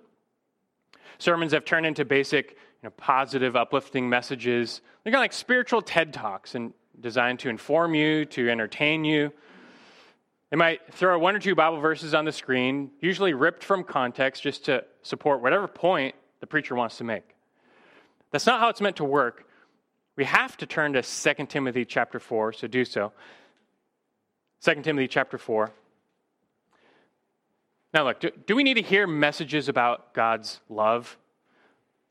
[1.19, 4.83] Sermons have turned into basic, you know, positive, uplifting messages.
[5.03, 9.33] They're kind of like spiritual TED Talks and designed to inform you, to entertain you.
[10.51, 14.43] They might throw one or two Bible verses on the screen, usually ripped from context,
[14.43, 17.37] just to support whatever point the preacher wants to make.
[18.33, 19.47] That's not how it's meant to work.
[20.17, 23.13] We have to turn to 2 Timothy chapter 4, so do so.
[24.63, 25.71] 2 Timothy chapter 4.
[27.95, 31.17] Now, look, do, do we need to hear messages about God's love?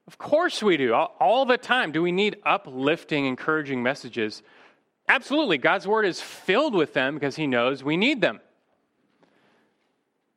[0.08, 0.94] Of course we do.
[0.94, 1.92] All, all the time.
[1.92, 4.44] Do we need uplifting, encouraging messages?
[5.08, 5.58] Absolutely.
[5.58, 8.40] God's word is filled with them because he knows we need them.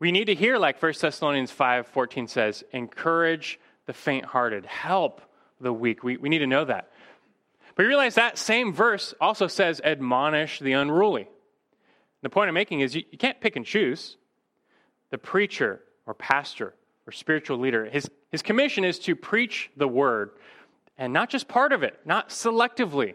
[0.01, 5.23] We need to hear, like 1 Thessalonians 5 14 says, encourage the faint hearted, help
[5.61, 6.03] the weak.
[6.03, 6.91] We, we need to know that.
[7.75, 11.29] But you realize that same verse also says, admonish the unruly.
[12.23, 14.17] The point I'm making is you, you can't pick and choose.
[15.11, 16.75] The preacher or pastor
[17.07, 20.31] or spiritual leader, his, his commission is to preach the word
[20.97, 23.15] and not just part of it, not selectively.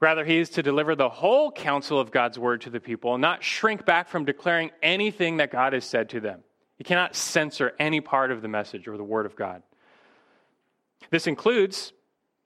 [0.00, 3.22] Rather, he is to deliver the whole counsel of God's word to the people and
[3.22, 6.40] not shrink back from declaring anything that God has said to them.
[6.76, 9.62] He cannot censor any part of the message or the word of God.
[11.10, 11.92] This includes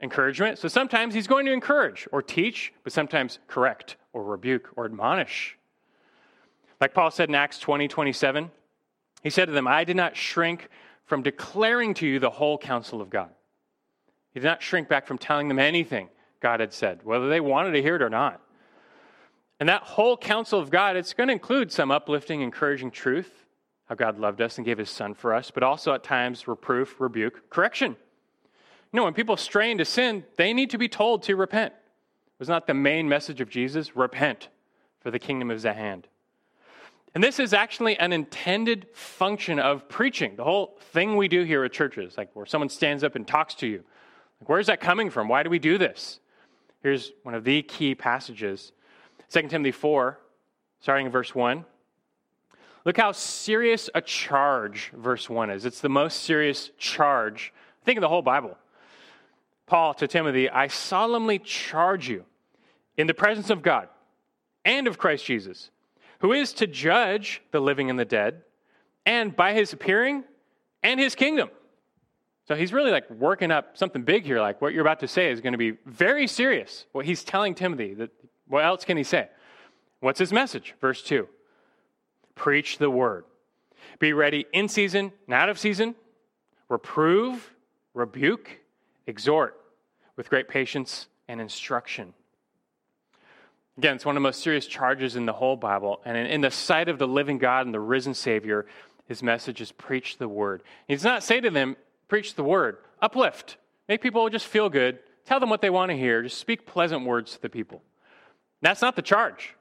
[0.03, 0.59] encouragement.
[0.59, 5.57] So sometimes he's going to encourage or teach, but sometimes correct or rebuke or admonish.
[6.81, 8.51] Like Paul said in Acts 20 27,
[9.23, 10.69] he said to them, I did not shrink
[11.07, 13.31] from declaring to you the whole counsel of God.
[14.35, 16.09] He did not shrink back from telling them anything
[16.41, 18.41] God had said, whether they wanted to hear it or not.
[19.61, 23.45] And that whole counsel of God, it's going to include some uplifting, encouraging truth,
[23.85, 27.01] how God loved us and gave his son for us, but also at times reproof,
[27.01, 27.97] rebuke, correction.
[28.93, 31.73] No, when people stray into sin, they need to be told to repent.
[31.73, 33.97] It Was not the main message of Jesus?
[33.97, 34.49] Repent,
[35.01, 36.07] for the kingdom is at hand.
[37.15, 40.37] And this is actually an intended function of preaching.
[40.37, 43.55] The whole thing we do here at churches, like where someone stands up and talks
[43.57, 43.85] to you.
[44.41, 45.29] Like, where's that coming from?
[45.29, 46.21] Why do we do this?
[46.83, 48.73] Here's one of the key passages
[49.31, 50.19] 2 Timothy 4,
[50.81, 51.65] starting in verse 1.
[52.85, 55.65] Look how serious a charge verse 1 is.
[55.65, 57.53] It's the most serious charge,
[57.83, 58.57] I think, in the whole Bible.
[59.67, 62.25] Paul to Timothy, I solemnly charge you
[62.97, 63.89] in the presence of God
[64.65, 65.71] and of Christ Jesus,
[66.21, 68.43] who is to judge the living and the dead,
[69.07, 70.25] and by his appearing
[70.83, 71.51] and his kingdom.
[72.47, 74.41] So he's really like working up something big here.
[74.41, 76.87] Like what you're about to say is going to be very serious.
[76.93, 78.11] What he's telling Timothy, that
[78.49, 79.29] what else can he say?
[80.01, 80.75] What's his message?
[80.81, 81.29] Verse 2
[82.35, 83.25] Preach the word.
[83.99, 85.95] Be ready in season and out of season.
[86.69, 87.55] Reprove,
[87.95, 88.59] rebuke,
[89.07, 89.59] exhort
[90.17, 92.15] with great patience and instruction.
[93.79, 96.01] Again, it's one of the most serious charges in the whole Bible.
[96.05, 98.67] And in, the sight of the living God and the risen Savior,
[99.07, 100.63] his message is preach the word.
[100.87, 101.77] He does not say to them,
[102.09, 103.57] preach the word, uplift,
[103.89, 107.07] make people just feel good, tell them what they want to hear, just speak pleasant
[107.07, 107.83] words to the people.
[108.61, 109.55] That's not the charge.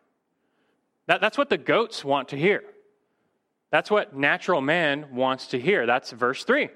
[1.07, 2.63] That, that's what the goats want to hear.
[3.71, 5.85] That's what natural man wants to hear.
[5.85, 6.69] That's verse 3.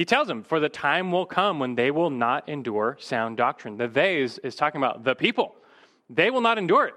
[0.00, 3.76] He tells them, For the time will come when they will not endure sound doctrine.
[3.76, 5.56] The they is, is talking about the people.
[6.08, 6.94] They will not endure it.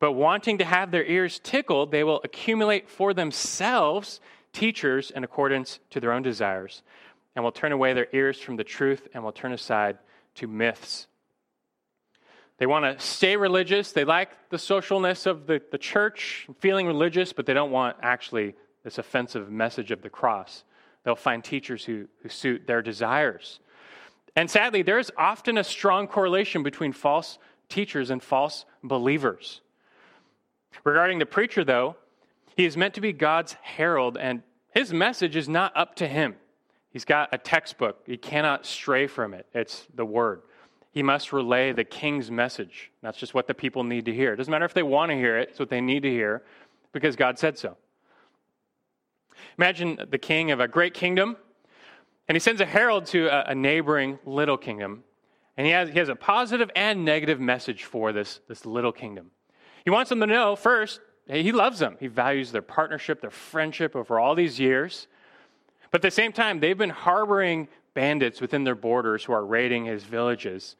[0.00, 4.20] But wanting to have their ears tickled, they will accumulate for themselves
[4.54, 6.82] teachers in accordance to their own desires,
[7.36, 9.98] and will turn away their ears from the truth and will turn aside
[10.36, 11.08] to myths.
[12.56, 13.92] They want to stay religious.
[13.92, 18.54] They like the socialness of the, the church, feeling religious, but they don't want actually
[18.82, 20.64] this offensive message of the cross.
[21.04, 23.60] They'll find teachers who, who suit their desires.
[24.36, 27.38] And sadly, there's often a strong correlation between false
[27.68, 29.60] teachers and false believers.
[30.82, 31.96] Regarding the preacher, though,
[32.56, 36.36] he is meant to be God's herald, and his message is not up to him.
[36.90, 39.46] He's got a textbook, he cannot stray from it.
[39.52, 40.42] It's the word.
[40.92, 42.92] He must relay the king's message.
[43.02, 44.32] That's just what the people need to hear.
[44.32, 46.42] It doesn't matter if they want to hear it, it's what they need to hear
[46.92, 47.76] because God said so.
[49.58, 51.36] Imagine the king of a great kingdom,
[52.28, 55.04] and he sends a herald to a, neighboring little kingdom
[55.56, 59.30] and he has, he has a positive and negative message for this, this little kingdom.
[59.84, 61.96] He wants them to know first, he loves them.
[62.00, 65.06] He values their partnership, their friendship over all these years.
[65.90, 69.86] But at the same time, they've been harboring bandits within their borders who are raiding
[69.86, 70.76] his villages.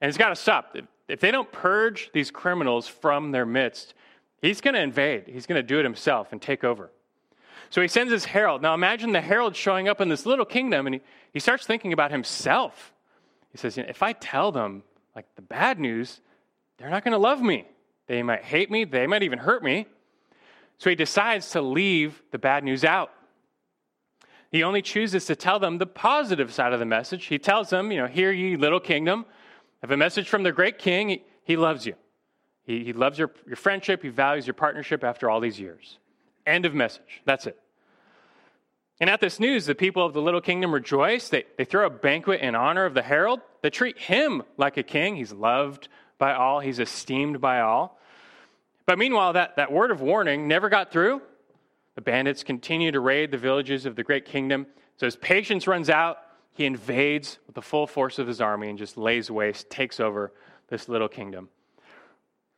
[0.00, 0.76] And he's got to stop.
[1.08, 3.94] If they don't purge these criminals from their midst,
[4.42, 5.28] he's going to invade.
[5.28, 6.90] He's going to do it himself and take over.
[7.70, 8.62] So he sends his herald.
[8.62, 11.00] Now imagine the herald showing up in this little kingdom and he,
[11.32, 12.92] he starts thinking about himself.
[13.52, 14.82] He says, if I tell them
[15.14, 16.20] like the bad news,
[16.78, 17.66] they're not going to love me.
[18.06, 19.86] They might hate me, they might even hurt me.
[20.78, 23.10] So he decides to leave the bad news out.
[24.52, 27.26] He only chooses to tell them the positive side of the message.
[27.26, 29.26] He tells them, you know, hear ye, little kingdom.
[29.80, 31.08] Have a message from the great king.
[31.08, 31.94] He, he loves you.
[32.64, 34.02] He, he loves your, your friendship.
[34.02, 35.98] He values your partnership after all these years.
[36.46, 37.22] End of message.
[37.24, 37.58] That's it.
[38.98, 41.28] And at this news, the people of the little kingdom rejoice.
[41.28, 43.40] They, they throw a banquet in honor of the herald.
[43.62, 45.16] They treat him like a king.
[45.16, 45.88] He's loved
[46.18, 48.00] by all, he's esteemed by all.
[48.86, 51.20] But meanwhile, that, that word of warning never got through.
[51.94, 54.66] The bandits continue to raid the villages of the great kingdom.
[54.96, 56.18] So his patience runs out.
[56.54, 60.32] He invades with the full force of his army and just lays waste, takes over
[60.68, 61.50] this little kingdom.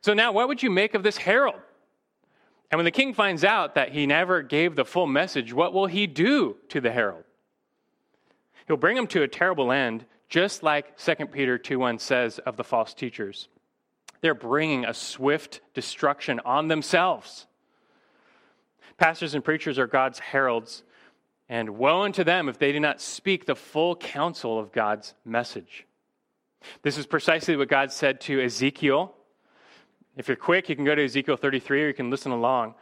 [0.03, 1.59] So now, what would you make of this herald?
[2.71, 5.87] And when the king finds out that he never gave the full message, what will
[5.87, 7.23] he do to the herald?
[8.67, 12.63] He'll bring him to a terrible end, just like 2 Peter 2:1 says of the
[12.63, 13.47] false teachers.
[14.21, 17.47] They're bringing a swift destruction on themselves.
[18.97, 20.83] Pastors and preachers are God's heralds,
[21.47, 25.87] and woe unto them if they do not speak the full counsel of God's message.
[26.83, 29.15] This is precisely what God said to Ezekiel
[30.19, 32.75] if you're quick, you can go to Ezekiel 33 or you can listen along.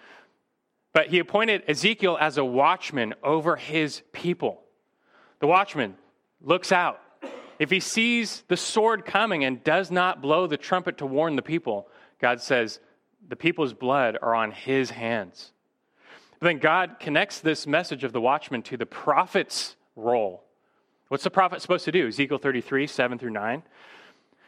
[0.91, 4.63] But he appointed Ezekiel as a watchman over his people.
[5.39, 5.95] The watchman
[6.41, 6.99] looks out.
[7.59, 11.43] If he sees the sword coming and does not blow the trumpet to warn the
[11.43, 11.87] people,
[12.19, 12.79] God says,
[13.27, 15.51] the people's blood are on his hands.
[16.39, 20.43] But then God connects this message of the watchman to the prophet's role.
[21.09, 22.07] What's the prophet supposed to do?
[22.07, 23.61] Ezekiel 33, 7 through 9.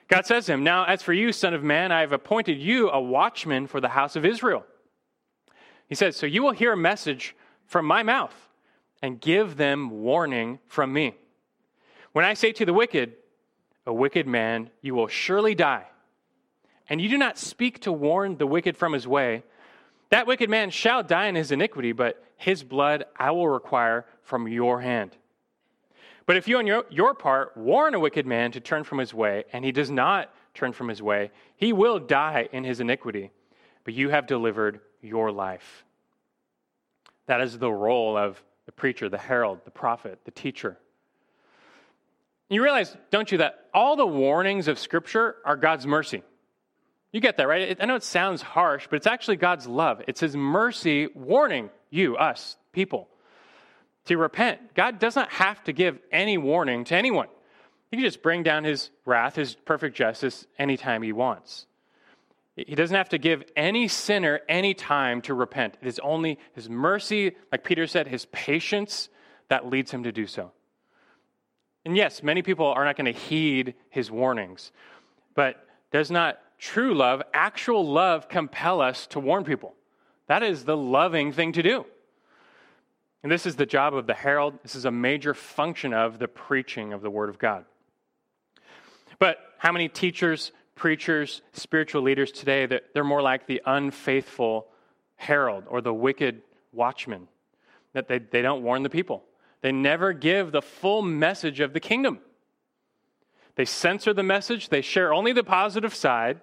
[0.10, 2.89] God says to him, Now, as for you, son of man, I have appointed you
[2.89, 4.66] a watchman for the house of Israel.
[5.88, 7.36] He says, So you will hear a message
[7.68, 8.34] from my mouth
[9.01, 11.16] and give them warning from me.
[12.12, 13.14] When I say to the wicked,
[13.86, 15.86] A wicked man, you will surely die,
[16.89, 19.43] and you do not speak to warn the wicked from his way,
[20.10, 24.47] that wicked man shall die in his iniquity, but his blood I will require from
[24.47, 25.16] your hand.
[26.30, 29.16] But if you on your, your part warn a wicked man to turn from his
[29.16, 33.32] way, and he does not turn from his way, he will die in his iniquity.
[33.84, 35.84] But you have delivered your life.
[37.26, 40.78] That is the role of the preacher, the herald, the prophet, the teacher.
[42.48, 46.22] You realize, don't you, that all the warnings of Scripture are God's mercy.
[47.12, 47.76] You get that, right?
[47.82, 50.04] I know it sounds harsh, but it's actually God's love.
[50.08, 53.10] It's His mercy warning you, us, people
[54.10, 54.76] to repent.
[54.76, 57.28] God does not have to give any warning to anyone.
[57.89, 61.66] He can just bring down his wrath, his perfect justice, anytime he wants.
[62.55, 65.78] He doesn't have to give any sinner any time to repent.
[65.82, 69.10] It is only his mercy, like Peter said, his patience
[69.47, 70.51] that leads him to do so.
[71.86, 74.72] And yes, many people are not going to heed his warnings,
[75.34, 79.74] but does not true love, actual love, compel us to warn people?
[80.28, 81.86] That is the loving thing to do.
[83.24, 84.59] And this is the job of the herald.
[84.63, 87.65] This is a major function of the preaching of the Word of God.
[89.20, 94.67] But how many teachers, preachers, spiritual leaders today, that they're more like the unfaithful
[95.17, 96.41] herald or the wicked
[96.72, 97.28] watchman,
[97.93, 99.24] that they, they don't warn the people.
[99.61, 102.20] They never give the full message of the kingdom.
[103.55, 106.39] They censor the message, they share only the positive side.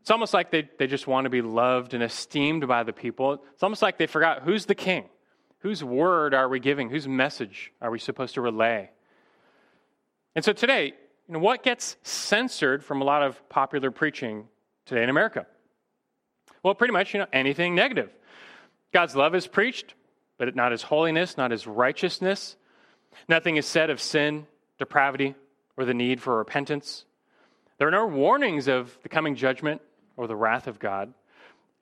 [0.00, 3.42] It's almost like they, they just want to be loved and esteemed by the people.
[3.52, 5.04] It's almost like they forgot who's the king.
[5.64, 6.90] Whose word are we giving?
[6.90, 8.90] Whose message are we supposed to relay?
[10.36, 10.92] And so today,
[11.26, 14.46] you know, what gets censored from a lot of popular preaching
[14.84, 15.46] today in America?
[16.62, 18.10] Well, pretty much, you know, anything negative.
[18.92, 19.94] God's love is preached,
[20.36, 22.56] but not his holiness, not his righteousness.
[23.26, 24.46] Nothing is said of sin,
[24.78, 25.34] depravity,
[25.78, 27.06] or the need for repentance.
[27.78, 29.80] There are no warnings of the coming judgment
[30.18, 31.14] or the wrath of God.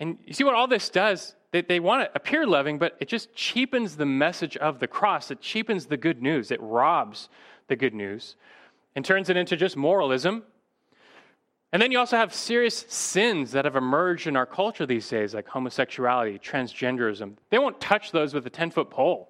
[0.03, 1.37] And you see what all this does?
[1.53, 5.31] They, they want to appear loving, but it just cheapens the message of the cross.
[5.31, 6.51] It cheapens the good news.
[6.51, 7.29] It robs
[7.69, 8.35] the good news
[8.97, 10.43] and turns it into just moralism.
[11.73, 15.35] And then you also have serious sins that have emerged in our culture these days,
[15.35, 17.35] like homosexuality, transgenderism.
[17.51, 19.29] They won't touch those with a 10 foot pole.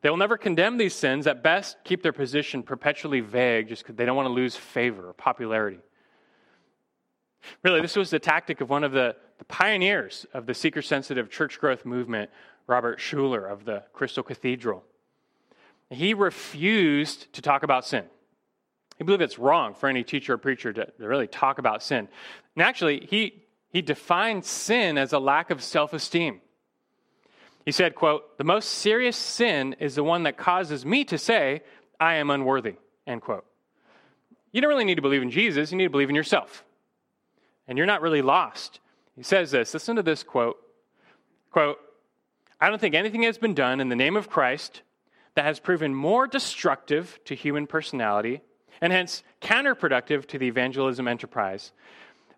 [0.00, 1.26] They will never condemn these sins.
[1.26, 5.10] At best, keep their position perpetually vague just because they don't want to lose favor
[5.10, 5.80] or popularity.
[7.62, 11.30] Really, this was the tactic of one of the, the pioneers of the seeker sensitive
[11.30, 12.30] church growth movement,
[12.66, 14.84] Robert Schuller of the Crystal Cathedral.
[15.90, 18.04] He refused to talk about sin.
[18.98, 22.08] He believed it's wrong for any teacher or preacher to, to really talk about sin.
[22.54, 26.40] And actually, he, he defined sin as a lack of self esteem.
[27.64, 31.62] He said, quote, the most serious sin is the one that causes me to say,
[32.00, 32.74] I am unworthy,
[33.06, 33.44] end quote.
[34.50, 36.64] You don't really need to believe in Jesus, you need to believe in yourself.
[37.68, 38.80] And you're not really lost.
[39.16, 40.58] He says this, listen to this quote.
[41.50, 41.78] Quote,
[42.60, 44.82] I don't think anything has been done in the name of Christ
[45.34, 48.40] that has proven more destructive to human personality
[48.80, 51.72] and hence counterproductive to the evangelism enterprise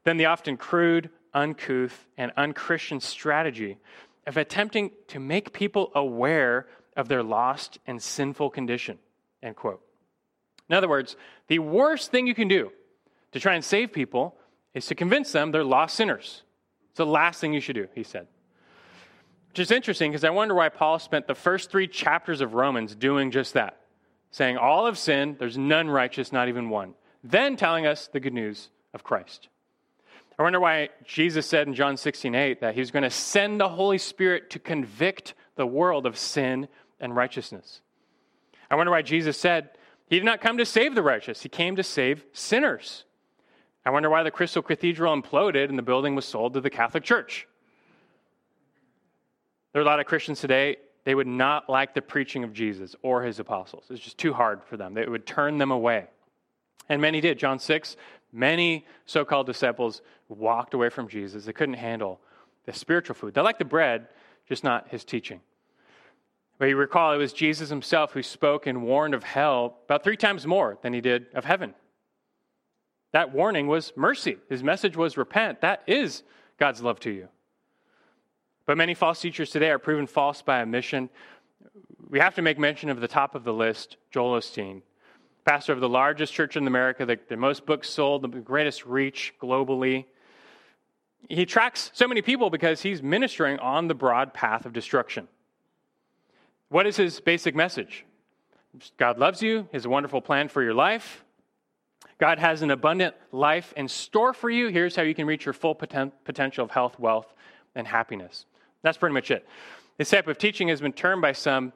[0.05, 3.79] than the often crude, uncouth, and unchristian strategy
[4.27, 6.66] of attempting to make people aware
[6.97, 8.99] of their lost and sinful condition.
[9.43, 9.83] End quote.
[10.68, 11.16] In other words,
[11.49, 12.70] the worst thing you can do
[13.33, 14.37] to try and save people
[14.75, 16.43] is to convince them they're lost sinners.
[16.91, 18.27] It's the last thing you should do, he said.
[19.49, 22.95] Which is interesting because I wonder why Paul spent the first three chapters of Romans
[22.95, 23.81] doing just that,
[24.33, 26.95] saying, All have sinned, there's none righteous, not even one.
[27.22, 29.49] Then telling us the good news of Christ.
[30.39, 33.61] I wonder why Jesus said in John 16, 8 that he was going to send
[33.61, 36.66] the Holy Spirit to convict the world of sin
[36.99, 37.81] and righteousness.
[38.70, 39.70] I wonder why Jesus said
[40.09, 43.05] he did not come to save the righteous, he came to save sinners.
[43.85, 47.05] I wonder why the Crystal Cathedral imploded and the building was sold to the Catholic
[47.05, 47.47] Church.
[49.72, 52.97] There are a lot of Christians today, they would not like the preaching of Jesus
[53.03, 53.85] or his apostles.
[53.91, 54.97] It's just too hard for them.
[54.97, 56.07] It would turn them away.
[56.89, 57.39] And many did.
[57.39, 57.97] John 6,
[58.32, 61.45] many so called disciples walked away from Jesus.
[61.45, 62.20] They couldn't handle
[62.64, 63.35] the spiritual food.
[63.35, 64.09] They liked the bread,
[64.49, 65.41] just not his teaching.
[66.59, 70.16] But you recall it was Jesus himself who spoke and warned of hell about three
[70.16, 71.74] times more than he did of heaven.
[73.15, 74.39] That warning was mercy.
[74.49, 75.61] His message was repent.
[75.61, 76.25] That is
[76.59, 77.29] God's love to you.
[78.67, 81.09] But many false teachers today are proven false by omission.
[82.11, 84.83] We have to make mention of the top of the list, Joel Osteen,
[85.45, 89.33] pastor of the largest church in America, the, the most books sold, the greatest reach
[89.41, 90.07] globally.
[91.29, 95.29] He tracks so many people because he's ministering on the broad path of destruction.
[96.69, 98.05] What is his basic message?
[98.97, 101.24] God loves you, He has a wonderful plan for your life.
[102.19, 104.69] God has an abundant life in store for you.
[104.69, 107.33] Here's how you can reach your full poten- potential of health, wealth,
[107.75, 108.47] and happiness.
[108.83, 109.47] That's pretty much it.
[109.99, 111.73] This type of teaching has been termed by some,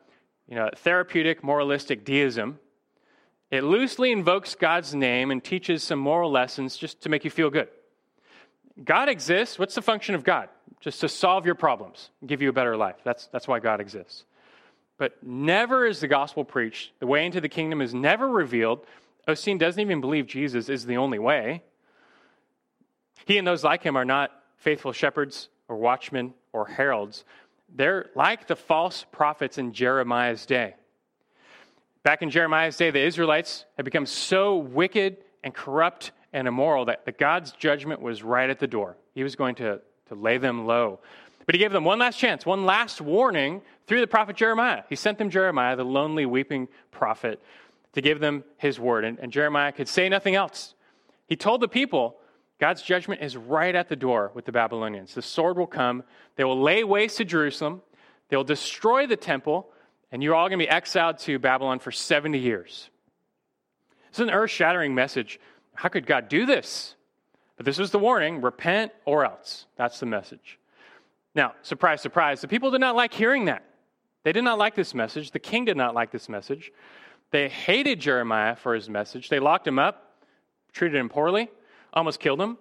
[0.49, 2.59] you know, therapeutic moralistic deism.
[3.51, 7.51] It loosely invokes God's name and teaches some moral lessons just to make you feel
[7.51, 7.69] good.
[8.85, 9.59] God exists.
[9.59, 10.49] What's the function of God?
[10.81, 12.97] Just to solve your problems, give you a better life.
[13.03, 14.25] That's, that's why God exists.
[14.99, 16.93] But never is the gospel preached.
[17.01, 18.85] The way into the kingdom is never revealed
[19.29, 21.63] Osteen doesn't even believe Jesus is the only way.
[23.27, 27.25] He and those like him are not faithful shepherds or watchmen or heralds.
[27.75, 30.75] They're like the false prophets in Jeremiah's day.
[32.03, 37.05] Back in Jeremiah's day, the Israelites had become so wicked and corrupt and immoral that,
[37.05, 38.97] that God's judgment was right at the door.
[39.15, 41.01] He was going to, to lay them low.
[41.45, 44.85] But he gave them one last chance, one last warning through the prophet Jeremiah.
[44.89, 47.43] He sent them Jeremiah, the lonely, weeping prophet,
[47.93, 49.05] to give them his word.
[49.05, 50.75] And, and Jeremiah could say nothing else.
[51.27, 52.17] He told the people,
[52.59, 55.15] God's judgment is right at the door with the Babylonians.
[55.15, 56.03] The sword will come,
[56.37, 57.83] they will lay waste to Jerusalem,
[58.29, 59.71] they will destroy the temple,
[60.11, 62.91] and you're all going to be exiled to Babylon for 70 years.
[64.11, 65.39] This is an earth shattering message.
[65.75, 66.97] How could God do this?
[67.57, 69.67] But this was the warning repent or else.
[69.77, 70.59] That's the message.
[71.35, 73.65] Now, surprise, surprise, the people did not like hearing that.
[74.25, 75.31] They did not like this message.
[75.31, 76.73] The king did not like this message.
[77.31, 79.29] They hated Jeremiah for his message.
[79.29, 80.23] They locked him up,
[80.73, 81.51] treated him poorly,
[81.93, 82.59] almost killed him.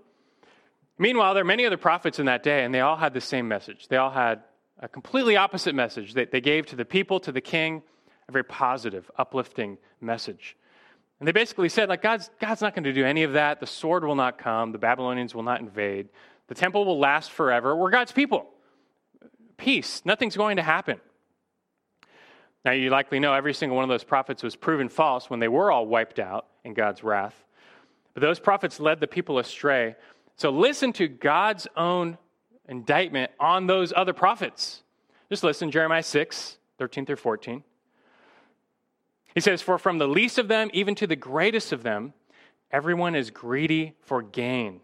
[0.98, 3.48] Meanwhile, there are many other prophets in that day, and they all had the same
[3.48, 3.88] message.
[3.88, 4.42] They all had
[4.80, 7.84] a completely opposite message that they gave to the people, to the king,
[8.28, 10.58] a very positive, uplifting message.
[11.20, 13.60] And they basically said, like, God's, God's not going to do any of that.
[13.60, 14.72] The sword will not come.
[14.72, 16.10] The Babylonians will not invade.
[16.48, 17.76] The temple will last forever.
[17.76, 18.48] We're God's people.
[19.58, 20.02] Peace.
[20.06, 21.00] Nothing's going to happen.
[22.66, 25.48] Now, you likely know every single one of those prophets was proven false when they
[25.48, 27.46] were all wiped out in God's wrath.
[28.14, 29.96] But those prophets led the people astray.
[30.36, 32.18] So listen to God's own
[32.68, 34.84] indictment on those other prophets.
[35.30, 37.64] Just listen, Jeremiah 6, 13 through 14.
[39.34, 42.14] He says, For from the least of them, even to the greatest of them,
[42.72, 44.82] everyone is greedy for gain.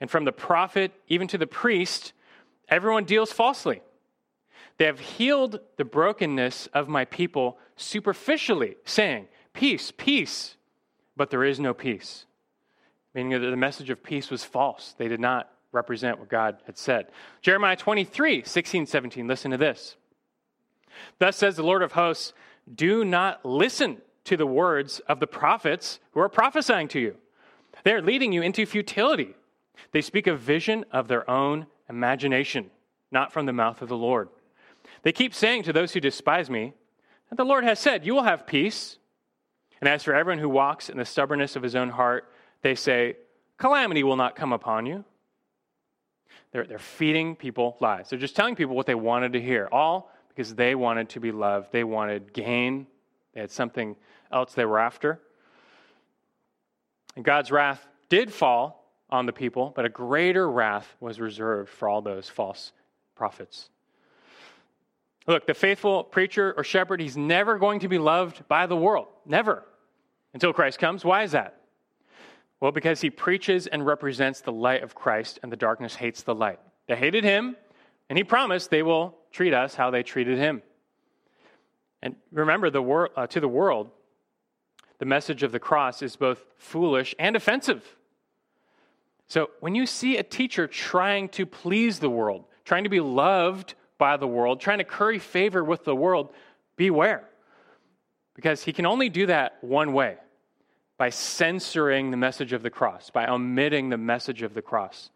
[0.00, 2.12] And from the prophet, even to the priest,
[2.68, 3.82] everyone deals falsely.
[4.78, 10.56] They have healed the brokenness of my people superficially, saying, Peace, peace,
[11.16, 12.26] but there is no peace.
[13.14, 14.94] Meaning that the message of peace was false.
[14.98, 17.06] They did not represent what God had said.
[17.40, 19.26] Jeremiah 23, 16, 17.
[19.28, 19.96] Listen to this.
[21.18, 22.32] Thus says the Lord of hosts,
[22.72, 27.16] do not listen to the words of the prophets who are prophesying to you.
[27.84, 29.34] They are leading you into futility.
[29.92, 32.70] They speak a vision of their own imagination,
[33.10, 34.28] not from the mouth of the Lord.
[35.04, 36.72] They keep saying to those who despise me,
[37.28, 38.98] that the Lord has said, You will have peace.
[39.80, 42.30] And as for everyone who walks in the stubbornness of his own heart,
[42.62, 43.16] they say,
[43.58, 45.04] Calamity will not come upon you.
[46.52, 48.08] They're, they're feeding people lies.
[48.08, 51.32] They're just telling people what they wanted to hear, all because they wanted to be
[51.32, 51.70] loved.
[51.70, 52.86] They wanted gain.
[53.34, 53.96] They had something
[54.32, 55.20] else they were after.
[57.14, 61.88] And God's wrath did fall on the people, but a greater wrath was reserved for
[61.88, 62.72] all those false
[63.14, 63.68] prophets.
[65.26, 69.06] Look, the faithful preacher or shepherd, he's never going to be loved by the world.
[69.24, 69.64] Never.
[70.34, 71.04] Until Christ comes.
[71.04, 71.60] Why is that?
[72.60, 76.34] Well, because he preaches and represents the light of Christ, and the darkness hates the
[76.34, 76.58] light.
[76.88, 77.56] They hated him,
[78.08, 80.62] and he promised they will treat us how they treated him.
[82.02, 83.90] And remember, the wor- uh, to the world,
[84.98, 87.96] the message of the cross is both foolish and offensive.
[89.26, 93.74] So when you see a teacher trying to please the world, trying to be loved
[93.98, 96.32] by the world, trying to curry favor with the world,
[96.76, 97.28] beware.
[98.34, 100.16] Because he can only do that one way
[100.98, 105.10] by censoring the message of the cross, by omitting the message of the cross,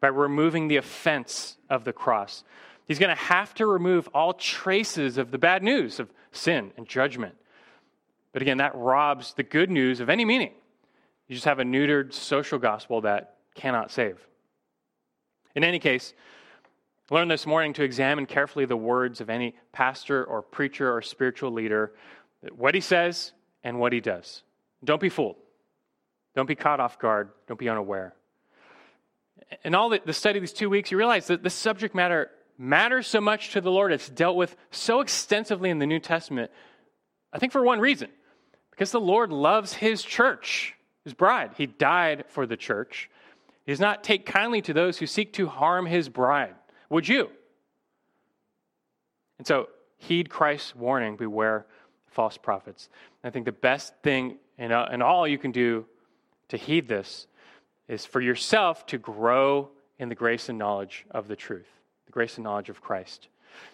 [0.00, 2.44] by removing the offense of the cross.
[2.86, 6.86] He's going to have to remove all traces of the bad news of sin and
[6.86, 7.34] judgment.
[8.32, 10.52] But again, that robs the good news of any meaning.
[11.28, 14.18] You just have a neutered social gospel that cannot save.
[15.54, 16.14] In any case,
[17.10, 21.50] learn this morning to examine carefully the words of any pastor or preacher or spiritual
[21.50, 21.92] leader,
[22.54, 23.32] what he says
[23.62, 24.42] and what he does.
[24.84, 25.36] Don't be fooled.
[26.34, 27.30] Don't be caught off guard.
[27.46, 28.14] Don't be unaware.
[29.64, 33.20] In all the, study these two weeks, you realize that the subject matter matters so
[33.20, 33.92] much to the Lord.
[33.92, 36.50] It's dealt with so extensively in the New Testament.
[37.32, 38.08] I think for one reason
[38.70, 40.74] because the Lord loves his church,
[41.04, 41.52] his bride.
[41.56, 43.10] He died for the church.
[43.66, 46.54] He does not take kindly to those who seek to harm his bride.
[46.92, 47.30] Would you?
[49.38, 51.64] And so, heed Christ's warning beware
[52.10, 52.90] false prophets.
[53.22, 55.86] And I think the best thing and, uh, and all you can do
[56.48, 57.28] to heed this
[57.88, 61.66] is for yourself to grow in the grace and knowledge of the truth,
[62.04, 63.28] the grace and knowledge of Christ.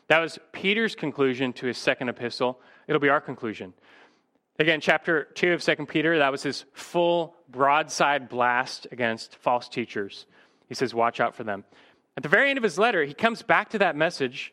[0.07, 2.61] That was Peter's conclusion to his second epistle.
[2.87, 3.75] It'll be our conclusion.
[4.61, 10.27] Again, chapter 2 of 2 Peter, that was his full broadside blast against false teachers.
[10.69, 11.65] He says, Watch out for them.
[12.19, 14.53] At the very end of his letter, he comes back to that message.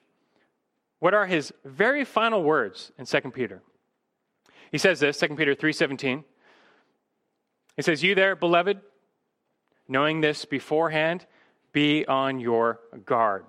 [0.99, 3.63] What are his very final words in 2 Peter?
[4.72, 6.24] He says this, 2 Peter 3:17.
[7.76, 8.82] He says, "You there, beloved,
[9.88, 11.26] knowing this beforehand,
[11.72, 13.47] be on your guard,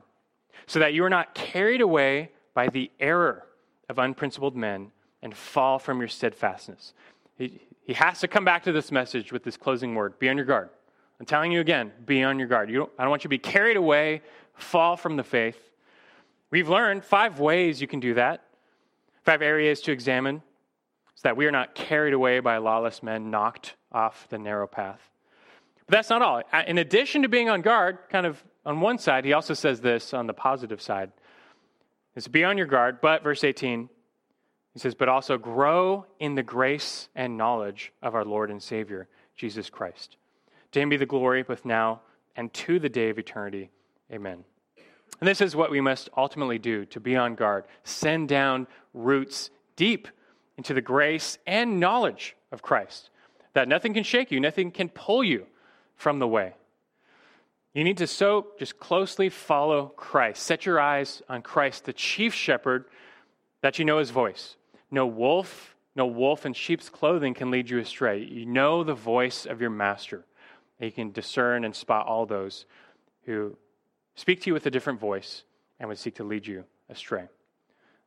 [0.67, 3.47] so that you are not carried away by the error
[3.91, 6.95] of unprincipled men and fall from your steadfastness."
[7.37, 10.39] He, he has to come back to this message with this closing word be on
[10.39, 10.71] your guard.
[11.19, 12.71] I'm telling you again, be on your guard.
[12.71, 14.23] You I don't want you to be carried away,
[14.55, 15.59] fall from the faith.
[16.51, 18.45] We've learned five ways you can do that,
[19.25, 20.43] five areas to examine
[21.15, 25.01] so that we are not carried away by lawless men, knocked off the narrow path.
[25.87, 26.43] But that's not all.
[26.67, 30.13] In addition to being on guard, kind of on one side, he also says this
[30.13, 31.13] on the positive side
[32.15, 33.89] is be on your guard, but verse 18,
[34.73, 39.09] he says, but also grow in the grace and knowledge of our Lord and Savior,
[39.37, 40.17] Jesus Christ.
[40.77, 42.03] To him be the glory both now
[42.37, 43.71] and to the day of eternity.
[44.13, 44.45] Amen.
[45.19, 47.65] And this is what we must ultimately do to be on guard.
[47.85, 50.07] Send down roots deep
[50.59, 53.09] into the grace and knowledge of Christ,
[53.55, 55.47] that nothing can shake you, nothing can pull you
[55.95, 56.53] from the way.
[57.73, 60.43] You need to so just closely follow Christ.
[60.43, 62.85] Set your eyes on Christ, the chief shepherd,
[63.63, 64.57] that you know his voice.
[64.91, 68.23] No wolf, no wolf in sheep's clothing can lead you astray.
[68.23, 70.27] You know the voice of your master.
[70.81, 72.67] You can discern and spot all those
[73.25, 73.57] who
[74.15, 75.43] speak to you with a different voice
[75.81, 77.25] and would seek to lead you astray.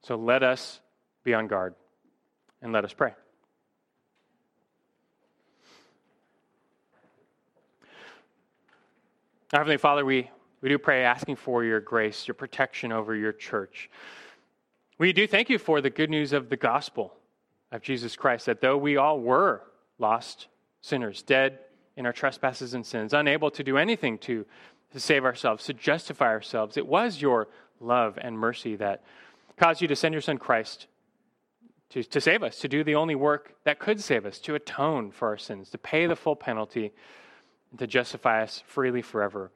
[0.02, 0.80] So let us
[1.24, 1.76] be on guard
[2.62, 3.14] and let us pray.
[9.52, 10.30] Heavenly Father, we,
[10.62, 13.90] we do pray asking for your grace, your protection over your church.
[15.00, 17.16] We do thank you for the good news of the gospel
[17.72, 19.64] of Jesus Christ, that though we all were
[19.98, 20.48] lost
[20.82, 21.60] sinners, dead
[22.00, 24.46] in our trespasses and sins, unable to do anything to,
[24.94, 27.50] to save ourselves, to justify ourselves, it was your
[27.82, 29.04] love and mercy that
[29.58, 30.88] caused you to send your Son Christ
[31.90, 35.12] to, to save us, to do the only work that could save us, to atone
[35.12, 36.94] for our sins, to pay the full penalty,
[37.78, 39.52] to justify us freely forever.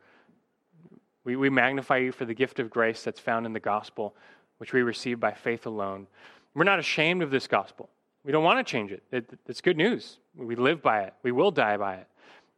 [1.23, 4.15] We, we magnify you for the gift of grace that's found in the gospel,
[4.57, 6.07] which we receive by faith alone.
[6.53, 7.89] We're not ashamed of this gospel.
[8.25, 9.03] We don't want to change it.
[9.11, 9.29] it.
[9.47, 10.17] It's good news.
[10.35, 11.13] We live by it.
[11.23, 12.07] We will die by it.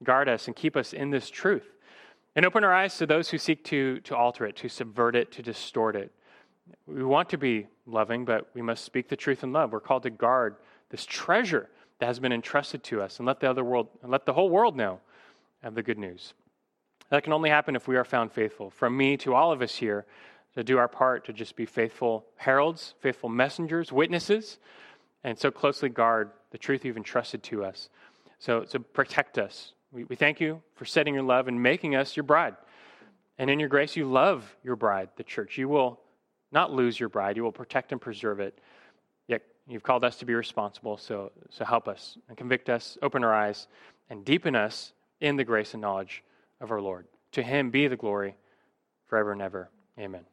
[0.04, 1.72] Guard us and keep us in this truth.
[2.36, 5.32] And open our eyes to those who seek to, to alter it, to subvert it,
[5.34, 6.12] to distort it.
[6.86, 9.72] We want to be loving, but we must speak the truth in love.
[9.72, 10.58] We're called to guard
[10.90, 11.70] this treasure
[12.00, 14.50] that has been entrusted to us and let the other world and let the whole
[14.50, 15.00] world know
[15.64, 16.34] of the good news.
[17.10, 18.70] That can only happen if we are found faithful.
[18.70, 20.06] From me to all of us here,
[20.56, 24.58] to do our part to just be faithful heralds, faithful messengers, witnesses,
[25.24, 27.90] and so closely guard the truth you've entrusted to us.
[28.40, 29.74] So, so protect us.
[29.96, 32.56] We, we thank you for setting your love and making us your bride.
[33.38, 35.58] And in your grace, you love your bride, the church.
[35.58, 36.02] You will
[36.52, 37.38] not lose your bride.
[37.38, 38.60] You will protect and preserve it.
[39.28, 43.24] Yet you've called us to be responsible, so, so help us and convict us, open
[43.24, 43.68] our eyes,
[44.10, 44.92] and deepen us
[45.22, 46.24] in the grace and knowledge
[46.60, 47.08] of our Lord.
[47.32, 48.36] To him be the glory
[49.08, 49.70] forever and ever.
[49.98, 50.26] Amen.